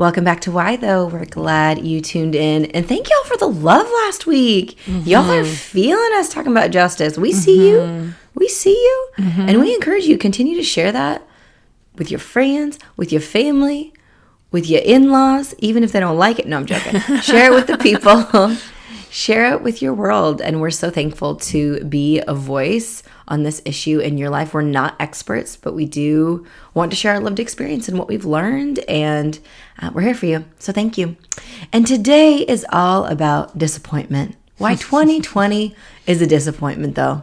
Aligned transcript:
Welcome 0.00 0.24
back 0.24 0.40
to 0.40 0.50
Why 0.50 0.76
Though. 0.76 1.08
We're 1.08 1.26
glad 1.26 1.84
you 1.84 2.00
tuned 2.00 2.34
in. 2.34 2.64
And 2.64 2.88
thank 2.88 3.10
y'all 3.10 3.24
for 3.24 3.36
the 3.36 3.46
love 3.46 3.86
last 3.86 4.26
week. 4.26 4.78
Y'all 4.88 5.30
are 5.30 5.42
mm-hmm. 5.42 5.52
feeling 5.52 6.10
us 6.14 6.32
talking 6.32 6.52
about 6.52 6.70
justice. 6.70 7.18
We 7.18 7.32
see 7.32 7.58
mm-hmm. 7.58 8.06
you. 8.06 8.14
We 8.34 8.48
see 8.48 8.72
you. 8.72 9.08
Mm-hmm. 9.18 9.40
And 9.42 9.60
we 9.60 9.74
encourage 9.74 10.06
you 10.06 10.14
to 10.14 10.18
continue 10.18 10.56
to 10.56 10.62
share 10.62 10.90
that 10.90 11.22
with 11.96 12.10
your 12.10 12.18
friends, 12.18 12.78
with 12.96 13.12
your 13.12 13.20
family, 13.20 13.92
with 14.50 14.70
your 14.70 14.80
in-laws, 14.80 15.54
even 15.58 15.84
if 15.84 15.92
they 15.92 16.00
don't 16.00 16.16
like 16.16 16.38
it. 16.38 16.48
No, 16.48 16.56
I'm 16.56 16.64
joking. 16.64 16.98
share 17.20 17.52
it 17.52 17.54
with 17.54 17.66
the 17.66 17.76
people. 17.76 18.56
Share 19.10 19.52
it 19.52 19.62
with 19.62 19.82
your 19.82 19.92
world. 19.92 20.40
And 20.40 20.60
we're 20.60 20.70
so 20.70 20.90
thankful 20.90 21.36
to 21.36 21.82
be 21.84 22.20
a 22.26 22.34
voice 22.34 23.02
on 23.28 23.42
this 23.42 23.60
issue 23.64 23.98
in 23.98 24.18
your 24.18 24.30
life. 24.30 24.54
We're 24.54 24.62
not 24.62 24.96
experts, 25.00 25.56
but 25.56 25.74
we 25.74 25.84
do 25.84 26.46
want 26.74 26.90
to 26.92 26.96
share 26.96 27.14
our 27.14 27.20
lived 27.20 27.40
experience 27.40 27.88
and 27.88 27.98
what 27.98 28.08
we've 28.08 28.24
learned. 28.24 28.78
And 28.80 29.38
uh, 29.80 29.90
we're 29.92 30.02
here 30.02 30.14
for 30.14 30.26
you. 30.26 30.44
So 30.58 30.72
thank 30.72 30.96
you. 30.96 31.16
And 31.72 31.86
today 31.86 32.36
is 32.36 32.64
all 32.72 33.04
about 33.06 33.58
disappointment. 33.58 34.36
Why 34.58 34.74
2020 34.76 35.74
is 36.06 36.20
a 36.20 36.26
disappointment, 36.26 36.94
though, 36.94 37.22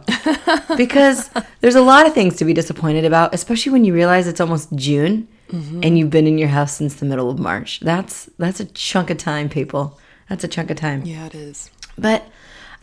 because 0.76 1.30
there's 1.60 1.76
a 1.76 1.82
lot 1.82 2.06
of 2.06 2.14
things 2.14 2.36
to 2.36 2.44
be 2.44 2.52
disappointed 2.52 3.04
about, 3.04 3.34
especially 3.34 3.72
when 3.72 3.84
you 3.84 3.94
realize 3.94 4.26
it's 4.26 4.40
almost 4.40 4.74
June 4.74 5.28
and 5.50 5.98
you've 5.98 6.10
been 6.10 6.26
in 6.26 6.36
your 6.36 6.48
house 6.48 6.74
since 6.76 6.96
the 6.96 7.06
middle 7.06 7.30
of 7.30 7.38
March. 7.38 7.80
That's 7.80 8.28
that's 8.38 8.60
a 8.60 8.66
chunk 8.66 9.08
of 9.08 9.16
time, 9.16 9.48
people. 9.48 9.98
That's 10.28 10.44
a 10.44 10.48
chunk 10.48 10.70
of 10.70 10.76
time. 10.76 11.02
Yeah, 11.04 11.24
it 11.26 11.34
is. 11.34 11.70
But 11.98 12.26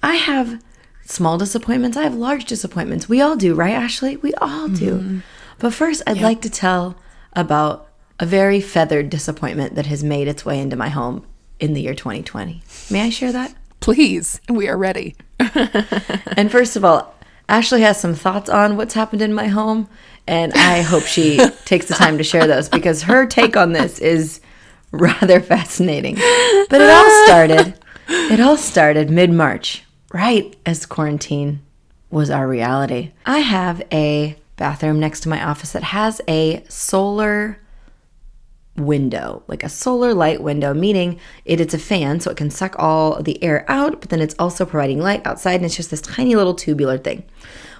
I 0.03 0.15
have 0.15 0.61
small 1.05 1.37
disappointments. 1.37 1.97
I 1.97 2.03
have 2.03 2.15
large 2.15 2.45
disappointments. 2.45 3.07
We 3.07 3.21
all 3.21 3.35
do, 3.35 3.53
right, 3.53 3.73
Ashley? 3.73 4.17
We 4.17 4.33
all 4.35 4.67
do. 4.67 4.99
Mm-hmm. 4.99 5.19
But 5.59 5.73
first, 5.73 6.03
I'd 6.05 6.21
like 6.21 6.41
to 6.41 6.49
tell 6.49 6.97
about 7.33 7.87
a 8.19 8.25
very 8.25 8.61
feathered 8.61 9.09
disappointment 9.09 9.75
that 9.75 9.85
has 9.87 10.03
made 10.03 10.27
its 10.27 10.45
way 10.45 10.59
into 10.59 10.75
my 10.75 10.89
home 10.89 11.25
in 11.59 11.73
the 11.73 11.81
year 11.81 11.93
2020. 11.93 12.61
May 12.89 13.01
I 13.01 13.09
share 13.09 13.31
that? 13.31 13.53
Please, 13.79 14.41
we 14.49 14.67
are 14.67 14.77
ready. 14.77 15.15
And 16.37 16.51
first 16.51 16.75
of 16.75 16.83
all, 16.83 17.15
Ashley 17.47 17.81
has 17.81 17.99
some 17.99 18.15
thoughts 18.15 18.49
on 18.49 18.75
what's 18.75 18.93
happened 18.93 19.21
in 19.21 19.33
my 19.33 19.47
home, 19.47 19.87
and 20.27 20.51
I 20.53 20.81
hope 20.81 21.03
she 21.03 21.39
takes 21.65 21.87
the 21.87 21.93
time 21.93 22.17
to 22.17 22.23
share 22.23 22.47
those 22.47 22.67
because 22.67 23.03
her 23.03 23.25
take 23.25 23.55
on 23.55 23.71
this 23.71 23.99
is 23.99 24.41
rather 24.91 25.39
fascinating. 25.39 26.15
But 26.15 26.81
it 26.81 26.89
all 26.89 27.25
started 27.25 27.79
it 28.07 28.39
all 28.39 28.57
started 28.57 29.09
mid-March, 29.09 29.83
right 30.13 30.55
as 30.65 30.85
quarantine 30.85 31.61
was 32.09 32.29
our 32.29 32.47
reality. 32.47 33.11
I 33.25 33.39
have 33.39 33.81
a 33.91 34.37
bathroom 34.55 34.99
next 34.99 35.21
to 35.21 35.29
my 35.29 35.43
office 35.43 35.73
that 35.73 35.83
has 35.83 36.21
a 36.27 36.63
solar 36.69 37.59
window, 38.77 39.43
like 39.47 39.63
a 39.63 39.69
solar 39.69 40.13
light 40.13 40.41
window, 40.41 40.73
meaning 40.73 41.19
it, 41.45 41.61
it's 41.61 41.73
a 41.73 41.79
fan 41.79 42.19
so 42.19 42.31
it 42.31 42.37
can 42.37 42.49
suck 42.49 42.75
all 42.77 43.21
the 43.21 43.41
air 43.43 43.65
out, 43.69 44.01
but 44.01 44.09
then 44.09 44.21
it's 44.21 44.35
also 44.37 44.65
providing 44.65 44.99
light 44.99 45.25
outside, 45.25 45.55
and 45.55 45.65
it's 45.65 45.75
just 45.75 45.91
this 45.91 46.01
tiny 46.01 46.35
little 46.35 46.53
tubular 46.53 46.97
thing. 46.97 47.23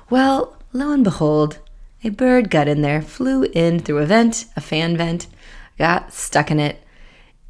Well, 0.10 0.58
lo 0.74 0.92
and 0.92 1.04
behold, 1.04 1.60
a 2.04 2.10
bird 2.10 2.50
got 2.50 2.68
in 2.68 2.82
there, 2.82 3.02
flew 3.02 3.44
in 3.44 3.80
through 3.80 4.00
a 4.00 4.06
vent, 4.06 4.46
a 4.56 4.62
fan 4.62 4.96
vent, 4.96 5.28
got 5.78 6.14
stuck 6.14 6.52
in 6.52 6.60
it, 6.60 6.82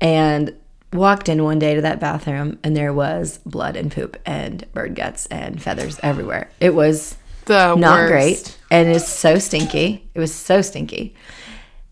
and 0.01 0.55
walked 0.97 1.29
in 1.29 1.43
one 1.43 1.59
day 1.59 1.75
to 1.75 1.81
that 1.81 1.99
bathroom, 1.99 2.59
and 2.63 2.75
there 2.75 2.93
was 2.93 3.39
blood 3.45 3.75
and 3.75 3.91
poop 3.91 4.17
and 4.25 4.65
bird 4.73 4.95
guts 4.95 5.25
and 5.27 5.61
feathers 5.61 5.99
everywhere. 6.03 6.49
It 6.59 6.73
was 6.73 7.15
The 7.45 7.75
not 7.75 8.09
worst. 8.09 8.11
great 8.11 8.57
and 8.71 8.89
it's 8.89 9.07
so 9.07 9.37
stinky. 9.39 10.09
It 10.13 10.19
was 10.19 10.33
so 10.33 10.61
stinky. 10.61 11.15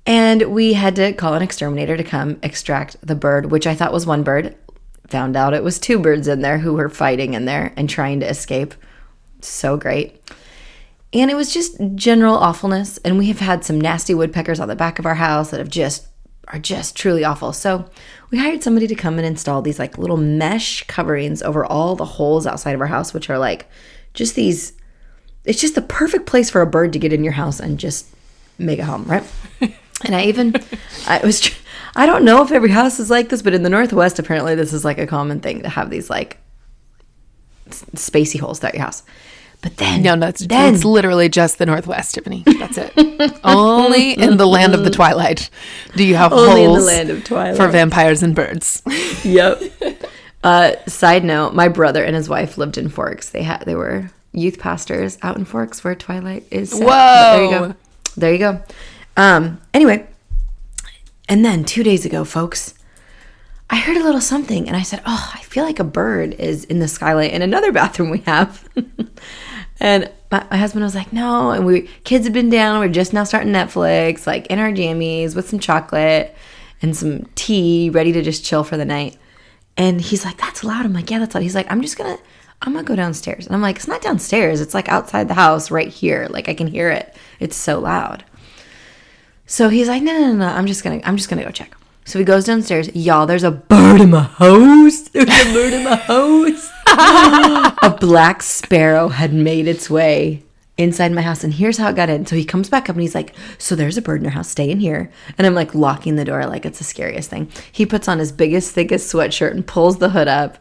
And 0.05 0.53
we 0.53 0.73
had 0.73 0.95
to 0.97 1.13
call 1.13 1.33
an 1.33 1.41
exterminator 1.41 1.95
to 1.95 2.03
come 2.03 2.37
extract 2.43 2.97
the 3.05 3.15
bird, 3.15 3.51
which 3.51 3.65
I 3.67 3.75
thought 3.75 3.93
was 3.93 4.05
one 4.05 4.23
bird. 4.23 4.55
Found 5.07 5.37
out 5.37 5.53
it 5.53 5.63
was 5.63 5.79
two 5.79 5.99
birds 5.99 6.27
in 6.27 6.41
there 6.41 6.57
who 6.57 6.73
were 6.73 6.89
fighting 6.89 7.35
in 7.35 7.45
there 7.45 7.71
and 7.77 7.89
trying 7.89 8.19
to 8.19 8.29
escape. 8.29 8.73
So 9.41 9.77
great. 9.77 10.19
And 11.13 11.29
it 11.29 11.35
was 11.35 11.53
just 11.53 11.77
general 11.95 12.35
awfulness. 12.35 12.97
And 13.05 13.17
we 13.17 13.27
have 13.27 13.39
had 13.39 13.63
some 13.63 13.79
nasty 13.79 14.13
woodpeckers 14.13 14.59
on 14.59 14.67
the 14.67 14.75
back 14.75 14.99
of 14.99 15.05
our 15.05 15.15
house 15.15 15.51
that 15.51 15.59
have 15.59 15.69
just 15.69 16.07
are 16.49 16.59
just 16.59 16.95
truly 16.95 17.23
awful. 17.23 17.53
So 17.53 17.89
we 18.31 18.37
hired 18.37 18.63
somebody 18.63 18.87
to 18.87 18.95
come 18.95 19.17
and 19.17 19.25
install 19.25 19.61
these 19.61 19.79
like 19.79 19.97
little 19.97 20.17
mesh 20.17 20.83
coverings 20.87 21.41
over 21.41 21.65
all 21.65 21.95
the 21.95 22.05
holes 22.05 22.45
outside 22.45 22.75
of 22.75 22.81
our 22.81 22.87
house, 22.87 23.13
which 23.13 23.29
are 23.29 23.37
like 23.37 23.67
just 24.13 24.35
these 24.35 24.73
it's 25.45 25.59
just 25.59 25.75
the 25.75 25.81
perfect 25.81 26.25
place 26.25 26.49
for 26.49 26.61
a 26.61 26.67
bird 26.67 26.93
to 26.93 26.99
get 26.99 27.13
in 27.13 27.23
your 27.23 27.33
house 27.33 27.59
and 27.59 27.79
just 27.79 28.07
make 28.57 28.79
a 28.79 28.85
home, 28.85 29.03
right? 29.05 29.23
and 29.61 30.15
I 30.15 30.23
even, 30.25 30.55
I 31.07 31.19
was, 31.23 31.51
I 31.95 32.05
don't 32.05 32.23
know 32.23 32.41
if 32.43 32.51
every 32.51 32.69
house 32.69 32.99
is 32.99 33.09
like 33.09 33.29
this, 33.29 33.41
but 33.41 33.53
in 33.53 33.63
the 33.63 33.69
Northwest, 33.69 34.19
apparently 34.19 34.55
this 34.55 34.73
is 34.73 34.85
like 34.85 34.97
a 34.97 35.07
common 35.07 35.41
thing 35.41 35.63
to 35.63 35.69
have 35.69 35.89
these 35.89 36.09
like 36.09 36.37
spacey 37.69 38.39
holes 38.39 38.59
throughout 38.59 38.75
your 38.75 38.83
house. 38.83 39.03
But 39.63 39.77
then, 39.77 40.03
No, 40.03 40.13
no, 40.15 40.27
it's, 40.27 40.45
then, 40.45 40.75
it's 40.75 40.83
literally 40.83 41.29
just 41.29 41.57
the 41.57 41.65
Northwest, 41.65 42.13
Tiffany. 42.15 42.43
That's 42.45 42.77
it. 42.77 42.91
Only 43.45 44.11
in 44.11 44.35
the 44.35 44.45
land 44.45 44.75
of 44.75 44.83
the 44.83 44.89
twilight 44.91 45.49
do 45.95 46.03
you 46.03 46.15
have 46.15 46.33
Only 46.33 46.63
in 46.65 46.67
the 46.67 46.73
holes 46.75 46.85
land 46.85 47.09
of 47.09 47.23
twilight. 47.23 47.55
for 47.55 47.69
vampires 47.69 48.21
and 48.21 48.35
birds. 48.35 48.81
yep. 49.23 49.61
Uh, 50.43 50.73
side 50.85 51.23
note: 51.23 51.53
My 51.55 51.69
brother 51.69 52.03
and 52.03 52.13
his 52.13 52.27
wife 52.27 52.57
lived 52.57 52.77
in 52.77 52.89
Forks. 52.89 53.29
They 53.29 53.43
had 53.43 53.61
they 53.65 53.75
were 53.75 54.11
youth 54.33 54.59
pastors 54.59 55.17
out 55.21 55.37
in 55.37 55.45
Forks, 55.45 55.81
where 55.81 55.95
Twilight 55.95 56.45
is. 56.51 56.71
Set. 56.71 56.85
But 56.85 57.35
There 57.37 57.43
you 57.45 57.49
go. 57.51 57.75
There 58.17 58.33
you 58.33 58.39
go. 58.39 58.61
Um. 59.15 59.61
Anyway, 59.73 60.05
and 61.29 61.45
then 61.45 61.63
two 61.63 61.83
days 61.83 62.05
ago, 62.05 62.25
folks, 62.25 62.73
I 63.69 63.77
heard 63.77 63.95
a 63.95 64.03
little 64.03 64.19
something, 64.19 64.67
and 64.67 64.75
I 64.75 64.81
said, 64.81 65.01
"Oh, 65.05 65.31
I 65.33 65.39
feel 65.43 65.63
like 65.63 65.79
a 65.79 65.85
bird 65.85 66.33
is 66.33 66.65
in 66.65 66.79
the 66.79 66.89
skylight 66.89 67.31
in 67.31 67.41
another 67.41 67.71
bathroom 67.79 68.09
we 68.09 68.19
have." 68.25 68.67
And 69.83 70.09
my, 70.31 70.57
husband 70.57 70.83
was 70.83 70.95
like, 70.95 71.13
"No," 71.13 71.51
and 71.51 71.65
we 71.65 71.81
kids 72.05 72.25
have 72.25 72.33
been 72.33 72.49
down. 72.49 72.79
We're 72.79 72.87
just 72.87 73.13
now 73.13 73.25
starting 73.25 73.53
Netflix, 73.53 74.25
like 74.25 74.47
in 74.47 74.57
our 74.57 74.71
jammies 74.71 75.35
with 75.35 75.49
some 75.49 75.59
chocolate 75.59 76.33
and 76.81 76.95
some 76.95 77.25
tea, 77.35 77.91
ready 77.91 78.11
to 78.13 78.23
just 78.23 78.43
chill 78.43 78.63
for 78.63 78.77
the 78.77 78.85
night. 78.85 79.17
And 79.77 80.01
he's 80.01 80.25
like, 80.25 80.37
"That's 80.37 80.63
loud." 80.63 80.85
I'm 80.85 80.93
like, 80.93 81.11
"Yeah, 81.11 81.19
that's 81.19 81.35
loud." 81.35 81.43
He's 81.43 81.53
like, 81.53 81.71
"I'm 81.71 81.81
just 81.81 81.97
gonna." 81.97 82.17
I'm 82.65 82.71
gonna 82.71 82.85
go 82.85 82.95
downstairs. 82.95 83.45
And 83.45 83.53
I'm 83.53 83.61
like, 83.61 83.75
it's 83.75 83.89
not 83.89 84.01
downstairs. 84.01 84.61
It's 84.61 84.73
like 84.73 84.87
outside 84.87 85.27
the 85.27 85.33
house 85.33 85.69
right 85.69 85.89
here. 85.89 86.27
Like 86.29 86.47
I 86.47 86.53
can 86.53 86.67
hear 86.67 86.89
it. 86.89 87.13
It's 87.41 87.57
so 87.57 87.79
loud. 87.79 88.23
So 89.45 89.67
he's 89.67 89.89
like, 89.89 90.01
no, 90.01 90.13
no, 90.13 90.27
no, 90.27 90.33
no. 90.35 90.47
I'm 90.47 90.65
just 90.65 90.81
gonna, 90.81 91.01
I'm 91.03 91.17
just 91.17 91.29
gonna 91.29 91.43
go 91.43 91.51
check. 91.51 91.75
So 92.05 92.19
he 92.19 92.23
goes 92.23 92.45
downstairs. 92.45 92.95
Y'all, 92.95 93.25
there's 93.25 93.43
a 93.43 93.51
bird 93.51 93.99
in 93.99 94.11
my 94.11 94.23
house. 94.23 95.01
There's 95.09 95.27
a 95.27 95.53
bird 95.53 95.73
in 95.73 95.83
my 95.83 95.95
house. 95.97 96.72
A 96.97 97.97
black 97.99 98.41
sparrow 98.43 99.09
had 99.09 99.33
made 99.33 99.67
its 99.67 99.89
way 99.89 100.43
inside 100.77 101.11
my 101.11 101.21
house, 101.21 101.43
and 101.43 101.53
here's 101.53 101.77
how 101.77 101.89
it 101.89 101.95
got 101.95 102.09
in. 102.09 102.25
So 102.25 102.35
he 102.35 102.45
comes 102.45 102.69
back 102.69 102.89
up 102.89 102.95
and 102.95 103.01
he's 103.01 103.13
like, 103.15 103.33
"So 103.57 103.75
there's 103.75 103.97
a 103.97 104.01
bird 104.01 104.17
in 104.21 104.23
your 104.23 104.31
house. 104.33 104.49
Stay 104.49 104.69
in 104.69 104.79
here." 104.79 105.11
And 105.37 105.45
I'm 105.45 105.53
like 105.53 105.75
locking 105.75 106.15
the 106.15 106.25
door, 106.25 106.45
like 106.45 106.65
it's 106.65 106.79
the 106.79 106.83
scariest 106.83 107.29
thing. 107.29 107.51
He 107.71 107.85
puts 107.85 108.07
on 108.07 108.19
his 108.19 108.31
biggest, 108.31 108.71
thickest 108.73 109.11
sweatshirt 109.13 109.51
and 109.51 109.65
pulls 109.65 109.97
the 109.99 110.09
hood 110.09 110.27
up. 110.27 110.57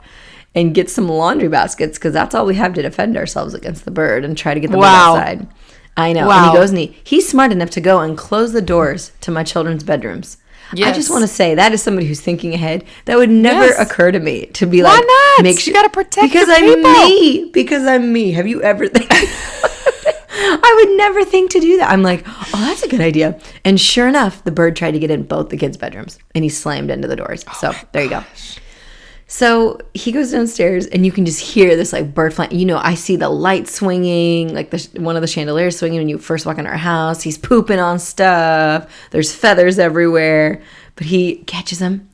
And 0.55 0.75
gets 0.75 0.93
some 0.93 1.09
laundry 1.09 1.49
baskets 1.49 1.97
because 1.97 2.13
that's 2.13 2.35
all 2.35 2.45
we 2.45 2.57
have 2.57 2.75
to 2.75 2.83
defend 2.83 3.17
ourselves 3.17 3.55
against 3.55 3.87
the 3.87 3.91
bird 3.91 4.23
and 4.23 4.37
try 4.37 4.53
to 4.53 4.61
get 4.61 4.71
the 4.71 4.77
Wow. 4.77 5.15
bird 5.15 5.21
outside. 5.23 5.49
I 5.97 6.13
know. 6.13 6.31
And 6.31 6.51
he 6.51 6.53
goes 6.53 6.69
and 6.69 6.79
he, 6.79 6.95
he's 7.03 7.27
smart 7.27 7.53
enough 7.53 7.71
to 7.71 7.81
go 7.81 8.01
and 8.01 8.19
close 8.19 8.53
the 8.53 8.61
doors 8.61 9.13
to 9.23 9.31
my 9.31 9.45
children's 9.45 9.83
bedrooms. 9.83 10.37
I 10.73 10.93
just 10.93 11.11
want 11.11 11.23
to 11.23 11.29
say 11.29 11.55
that 11.55 11.73
is 11.73 11.83
somebody 11.83 12.07
who's 12.07 12.21
thinking 12.21 12.55
ahead. 12.55 12.85
That 13.05 13.17
would 13.19 13.31
never 13.31 13.67
Yes. 13.67 13.79
occur 13.81 14.11
to 14.13 14.21
me 14.21 14.47
to 14.47 14.67
be 14.67 14.83
Why 14.83 14.95
like, 14.97 15.05
not? 15.07 15.43
make 15.43 15.67
You 15.67 15.73
gotta 15.73 15.89
protect 15.91 16.33
because 16.33 16.49
I'm 16.49 16.65
people. 16.65 16.91
me. 16.91 17.51
Because 17.53 17.87
I'm 17.87 18.13
me. 18.13 18.33
Have 18.33 18.47
you 18.47 18.63
ever? 18.63 18.89
I 20.35 20.83
would 20.85 20.97
never 20.97 21.25
think 21.25 21.51
to 21.53 21.61
do 21.61 21.77
that. 21.79 21.91
I'm 21.91 22.03
like, 22.03 22.25
oh, 22.27 22.49
that's 22.67 22.83
a 22.83 22.89
good 22.89 23.01
idea. 23.01 23.39
And 23.65 23.81
sure 23.81 24.09
enough, 24.09 24.43
the 24.45 24.51
bird 24.51 24.77
tried 24.77 24.93
to 24.93 24.99
get 24.99 25.11
in 25.11 25.23
both 25.25 25.51
the 25.51 25.57
kids' 25.57 25.77
bedrooms, 25.77 26.19
and 26.35 26.43
he 26.45 26.51
slammed 26.51 26.91
into 26.91 27.07
the 27.09 27.17
doors. 27.17 27.45
Oh 27.49 27.57
so 27.61 27.73
there 27.93 28.05
you 28.05 28.11
go. 28.11 28.25
So 29.33 29.79
he 29.95 30.13
goes 30.13 30.31
downstairs, 30.31 30.85
and 30.85 31.07
you 31.07 31.11
can 31.11 31.25
just 31.25 31.41
hear 31.41 31.75
this 31.75 31.91
like 31.91 32.13
bird 32.13 32.35
flying. 32.35 32.55
You 32.55 32.67
know, 32.67 32.77
I 32.77 32.93
see 32.93 33.17
the 33.17 33.31
light 33.31 33.67
swinging, 33.67 34.55
like 34.55 34.69
the 34.69 35.01
one 35.01 35.17
of 35.17 35.23
the 35.23 35.27
chandeliers 35.27 35.79
swinging 35.79 36.01
when 36.01 36.09
you 36.11 36.19
first 36.19 36.45
walk 36.45 36.59
in 36.59 36.67
our 36.67 36.77
house. 36.77 37.23
He's 37.23 37.39
pooping 37.39 37.79
on 37.79 37.99
stuff. 37.99 38.93
There's 39.11 39.35
feathers 39.35 39.79
everywhere, 39.79 40.61
but 40.97 41.07
he 41.07 41.37
catches 41.47 41.79
them 41.79 42.11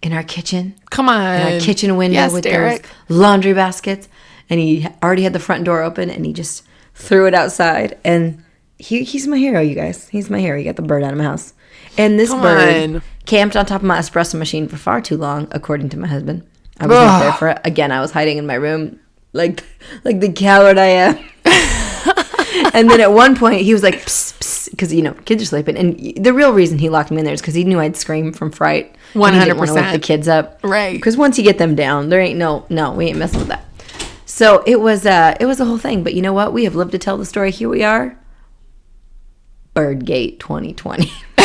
in 0.00 0.12
our 0.12 0.22
kitchen, 0.22 0.76
Come 0.90 1.08
on. 1.08 1.40
in 1.40 1.54
our 1.54 1.60
kitchen 1.60 1.96
window 1.96 2.14
yes, 2.20 2.32
with 2.32 2.44
Derek. 2.44 2.82
those 3.08 3.18
laundry 3.18 3.52
baskets, 3.52 4.08
and 4.48 4.60
he 4.60 4.86
already 5.02 5.24
had 5.24 5.32
the 5.32 5.40
front 5.40 5.64
door 5.64 5.82
open, 5.82 6.08
and 6.08 6.24
he 6.24 6.32
just 6.32 6.62
threw 6.94 7.26
it 7.26 7.34
outside. 7.34 7.98
And 8.04 8.44
he, 8.78 9.04
he's 9.04 9.26
my 9.26 9.38
hero, 9.38 9.60
you 9.60 9.74
guys. 9.74 10.08
He's 10.08 10.28
my 10.30 10.40
hero. 10.40 10.58
He 10.58 10.64
got 10.64 10.76
the 10.76 10.82
bird 10.82 11.02
out 11.02 11.12
of 11.12 11.18
my 11.18 11.24
house. 11.24 11.52
And 11.96 12.18
this 12.18 12.30
Come 12.30 12.42
bird 12.42 12.94
on. 12.96 13.02
camped 13.26 13.56
on 13.56 13.66
top 13.66 13.82
of 13.82 13.86
my 13.86 13.98
espresso 13.98 14.38
machine 14.38 14.66
for 14.68 14.76
far 14.76 15.00
too 15.00 15.16
long, 15.16 15.48
according 15.52 15.90
to 15.90 15.98
my 15.98 16.08
husband. 16.08 16.44
I 16.80 16.86
was 16.86 16.96
not 16.96 17.18
there 17.20 17.32
for 17.34 17.48
it. 17.50 17.60
Again, 17.64 17.92
I 17.92 18.00
was 18.00 18.10
hiding 18.10 18.36
in 18.36 18.46
my 18.46 18.54
room, 18.54 18.98
like 19.32 19.62
like 20.02 20.18
the 20.20 20.32
coward 20.32 20.76
I 20.76 20.86
am. 20.86 21.16
and 22.74 22.90
then 22.90 23.00
at 23.00 23.12
one 23.12 23.36
point, 23.36 23.60
he 23.60 23.72
was 23.72 23.82
like, 23.84 23.94
because 24.70 24.92
you 24.92 25.02
know 25.02 25.12
kids 25.24 25.42
are 25.42 25.46
sleeping, 25.46 25.76
and 25.76 26.16
the 26.24 26.32
real 26.32 26.52
reason 26.52 26.78
he 26.78 26.88
locked 26.88 27.12
me 27.12 27.18
in 27.18 27.24
there 27.24 27.34
is 27.34 27.40
because 27.40 27.54
he 27.54 27.62
knew 27.62 27.78
I'd 27.78 27.96
scream 27.96 28.32
from 28.32 28.50
fright. 28.50 28.96
and 29.14 29.36
he 29.36 29.44
didn't 29.44 29.58
wake 29.60 29.70
100%. 29.70 29.92
the 29.92 29.98
kids 30.00 30.26
up, 30.26 30.58
Right. 30.64 30.94
Because 30.96 31.16
once 31.16 31.38
you 31.38 31.44
get 31.44 31.58
them 31.58 31.76
down, 31.76 32.08
there 32.08 32.20
ain't 32.20 32.38
no 32.38 32.66
no, 32.70 32.90
we 32.92 33.06
ain't 33.06 33.18
messing 33.18 33.38
with 33.38 33.48
that. 33.48 33.64
So 34.26 34.64
it 34.66 34.80
was 34.80 35.06
uh 35.06 35.36
it 35.38 35.46
was 35.46 35.60
a 35.60 35.64
whole 35.64 35.78
thing, 35.78 36.02
but 36.02 36.14
you 36.14 36.22
know 36.22 36.32
what? 36.32 36.52
We 36.52 36.64
have 36.64 36.74
lived 36.74 36.90
to 36.92 36.98
tell 36.98 37.16
the 37.16 37.24
story. 37.24 37.52
Here 37.52 37.68
we 37.68 37.84
are. 37.84 38.18
Birdgate 39.74 40.40
2020. 40.40 41.12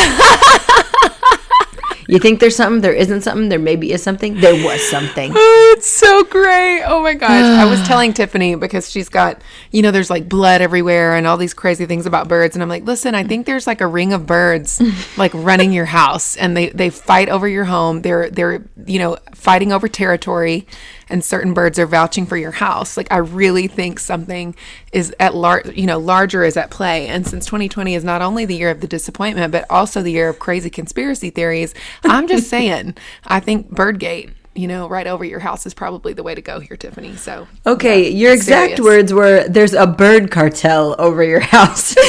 you 2.10 2.18
think 2.18 2.40
there's 2.40 2.56
something? 2.56 2.80
There 2.80 2.92
isn't 2.92 3.20
something. 3.22 3.48
There 3.48 3.58
maybe 3.58 3.92
is 3.92 4.02
something. 4.02 4.40
There 4.40 4.64
was 4.64 4.82
something. 4.88 5.32
Oh, 5.42 5.74
it's 5.76 5.86
so 5.86 6.24
great. 6.24 6.82
Oh 6.82 7.02
my 7.02 7.14
gosh. 7.14 7.30
I 7.30 7.64
was 7.64 7.80
telling 7.86 8.12
Tiffany 8.12 8.56
because 8.56 8.90
she's 8.90 9.08
got, 9.08 9.40
you 9.70 9.80
know, 9.82 9.90
there's 9.90 10.10
like 10.10 10.28
blood 10.28 10.60
everywhere 10.60 11.14
and 11.16 11.26
all 11.26 11.36
these 11.36 11.54
crazy 11.54 11.86
things 11.86 12.06
about 12.06 12.28
birds. 12.28 12.56
And 12.56 12.62
I'm 12.62 12.68
like, 12.68 12.84
listen, 12.84 13.14
I 13.14 13.24
think 13.24 13.46
there's 13.46 13.66
like 13.66 13.80
a 13.80 13.86
ring 13.86 14.12
of 14.12 14.26
birds 14.26 14.82
like 15.16 15.32
running 15.34 15.72
your 15.72 15.84
house 15.86 16.36
and 16.36 16.56
they, 16.56 16.70
they 16.70 16.90
fight 16.90 17.28
over 17.28 17.48
your 17.48 17.64
home. 17.64 18.02
They're, 18.02 18.28
they're, 18.30 18.64
you 18.84 18.98
know, 18.98 19.16
fighting 19.34 19.72
over 19.72 19.88
territory 19.88 20.66
and 21.10 21.24
certain 21.24 21.54
birds 21.54 21.78
are 21.78 21.86
vouching 21.86 22.26
for 22.26 22.36
your 22.36 22.52
house. 22.52 22.96
Like 22.96 23.10
I 23.10 23.18
really 23.18 23.66
think 23.66 23.98
something 23.98 24.54
is 24.92 25.14
at 25.20 25.34
large, 25.34 25.66
you 25.76 25.86
know, 25.86 25.98
larger 25.98 26.44
is 26.44 26.56
at 26.56 26.70
play. 26.70 27.06
And 27.08 27.26
since 27.26 27.46
2020 27.46 27.94
is 27.94 28.04
not 28.04 28.22
only 28.22 28.44
the 28.44 28.56
year 28.56 28.70
of 28.70 28.80
the 28.80 28.86
disappointment, 28.88 29.52
but 29.52 29.66
also 29.70 30.02
the 30.02 30.12
year 30.12 30.28
of 30.28 30.38
crazy 30.38 30.70
conspiracy 30.70 31.30
theories, 31.30 31.74
I'm 32.04 32.28
just 32.28 32.48
saying, 32.50 32.94
I 33.26 33.40
think 33.40 33.70
Birdgate 33.70 34.30
you 34.52 34.66
know, 34.66 34.88
right 34.88 35.06
over 35.06 35.24
your 35.24 35.38
house 35.38 35.64
is 35.64 35.74
probably 35.74 36.12
the 36.12 36.24
way 36.24 36.34
to 36.34 36.42
go 36.42 36.58
here, 36.58 36.76
Tiffany. 36.76 37.14
So, 37.16 37.46
Okay, 37.66 38.10
yeah, 38.10 38.18
your 38.18 38.32
exact 38.32 38.76
serious. 38.76 38.80
words 38.80 39.12
were 39.12 39.48
there's 39.48 39.74
a 39.74 39.86
bird 39.86 40.30
cartel 40.32 40.96
over 40.98 41.22
your 41.22 41.40
house. 41.40 41.94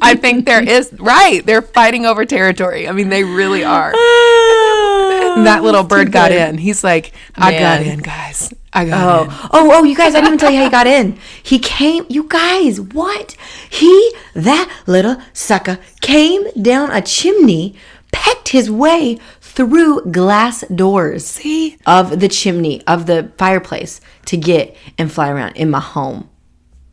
I 0.00 0.16
think 0.20 0.46
there 0.46 0.62
is 0.62 0.92
right. 0.94 1.44
They're 1.44 1.60
fighting 1.62 2.06
over 2.06 2.24
territory. 2.24 2.88
I 2.88 2.92
mean, 2.92 3.08
they 3.08 3.24
really 3.24 3.64
are. 3.64 3.92
That 5.44 5.62
little 5.62 5.82
bird 5.82 6.12
got 6.12 6.32
in. 6.32 6.58
He's 6.58 6.84
like, 6.84 7.12
I 7.34 7.52
got 7.58 7.82
in, 7.82 8.00
guys. 8.00 8.52
I 8.72 8.86
got 8.86 9.02
oh. 9.02 9.24
in. 9.24 9.30
Oh, 9.30 9.48
oh, 9.52 9.70
oh, 9.74 9.84
you 9.84 9.96
guys, 9.96 10.14
I 10.14 10.20
didn't 10.20 10.28
even 10.28 10.38
tell 10.38 10.50
you 10.50 10.58
how 10.58 10.64
he 10.64 10.70
got 10.70 10.86
in. 10.86 11.18
He 11.42 11.58
came, 11.58 12.06
you 12.08 12.24
guys, 12.28 12.80
what? 12.80 13.36
He, 13.68 14.14
that 14.34 14.82
little 14.86 15.16
sucker, 15.32 15.78
came 16.00 16.50
down 16.60 16.90
a 16.90 17.02
chimney, 17.02 17.74
pecked 18.12 18.48
his 18.48 18.70
way 18.70 19.18
through 19.40 20.02
glass 20.10 20.64
doors 20.68 21.26
See? 21.26 21.76
of 21.86 22.20
the 22.20 22.28
chimney, 22.28 22.82
of 22.86 23.06
the 23.06 23.32
fireplace 23.36 24.00
to 24.26 24.36
get 24.36 24.76
and 24.96 25.12
fly 25.12 25.28
around 25.28 25.56
in 25.56 25.70
my 25.70 25.80
home. 25.80 26.28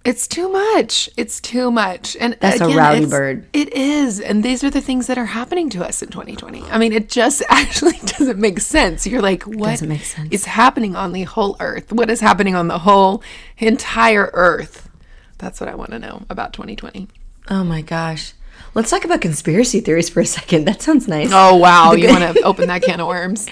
It's 0.05 0.27
too 0.27 0.49
much. 0.49 1.09
It's 1.17 1.41
too 1.41 1.69
much. 1.71 2.15
And 2.19 2.37
That's 2.39 2.61
a 2.61 2.69
rowdy 2.69 2.99
it's- 2.99 3.09
bird. 3.11 3.47
It 3.51 3.73
is. 3.73 4.19
And 4.21 4.43
these 4.43 4.63
are 4.63 4.69
the 4.69 4.79
things 4.81 5.07
that 5.07 5.17
are 5.17 5.25
happening 5.25 5.69
to 5.71 5.85
us 5.85 6.01
in 6.01 6.09
2020. 6.09 6.63
I 6.63 6.77
mean, 6.77 6.93
it 6.93 7.09
just 7.09 7.43
actually 7.49 7.97
doesn't 8.05 8.39
make 8.39 8.59
sense. 8.61 9.05
You're 9.05 9.21
like, 9.21 9.43
what 9.43 9.71
Doesn't 9.71 9.89
make 9.89 10.03
sense. 10.05 10.29
is 10.31 10.45
happening 10.45 10.95
on 10.95 11.11
the 11.11 11.23
whole 11.23 11.57
earth? 11.59 11.91
What 11.91 12.09
is 12.09 12.21
happening 12.21 12.55
on 12.55 12.69
the 12.69 12.79
whole 12.79 13.21
entire 13.57 14.31
earth? 14.33 14.89
That's 15.37 15.59
what 15.59 15.69
I 15.69 15.75
want 15.75 15.91
to 15.91 15.99
know 15.99 16.23
about 16.29 16.53
2020. 16.53 17.07
Oh 17.49 17.63
my 17.63 17.81
gosh. 17.81 18.33
Let's 18.75 18.89
talk 18.91 19.03
about 19.03 19.19
conspiracy 19.21 19.79
theories 19.81 20.09
for 20.09 20.21
a 20.21 20.25
second. 20.25 20.65
That 20.65 20.81
sounds 20.81 21.07
nice. 21.07 21.29
Oh, 21.33 21.55
wow. 21.57 21.91
You 21.97 22.07
want 22.07 22.35
to 22.37 22.41
open 22.43 22.67
that 22.69 22.83
can 22.83 22.99
of 23.01 23.07
worms? 23.07 23.47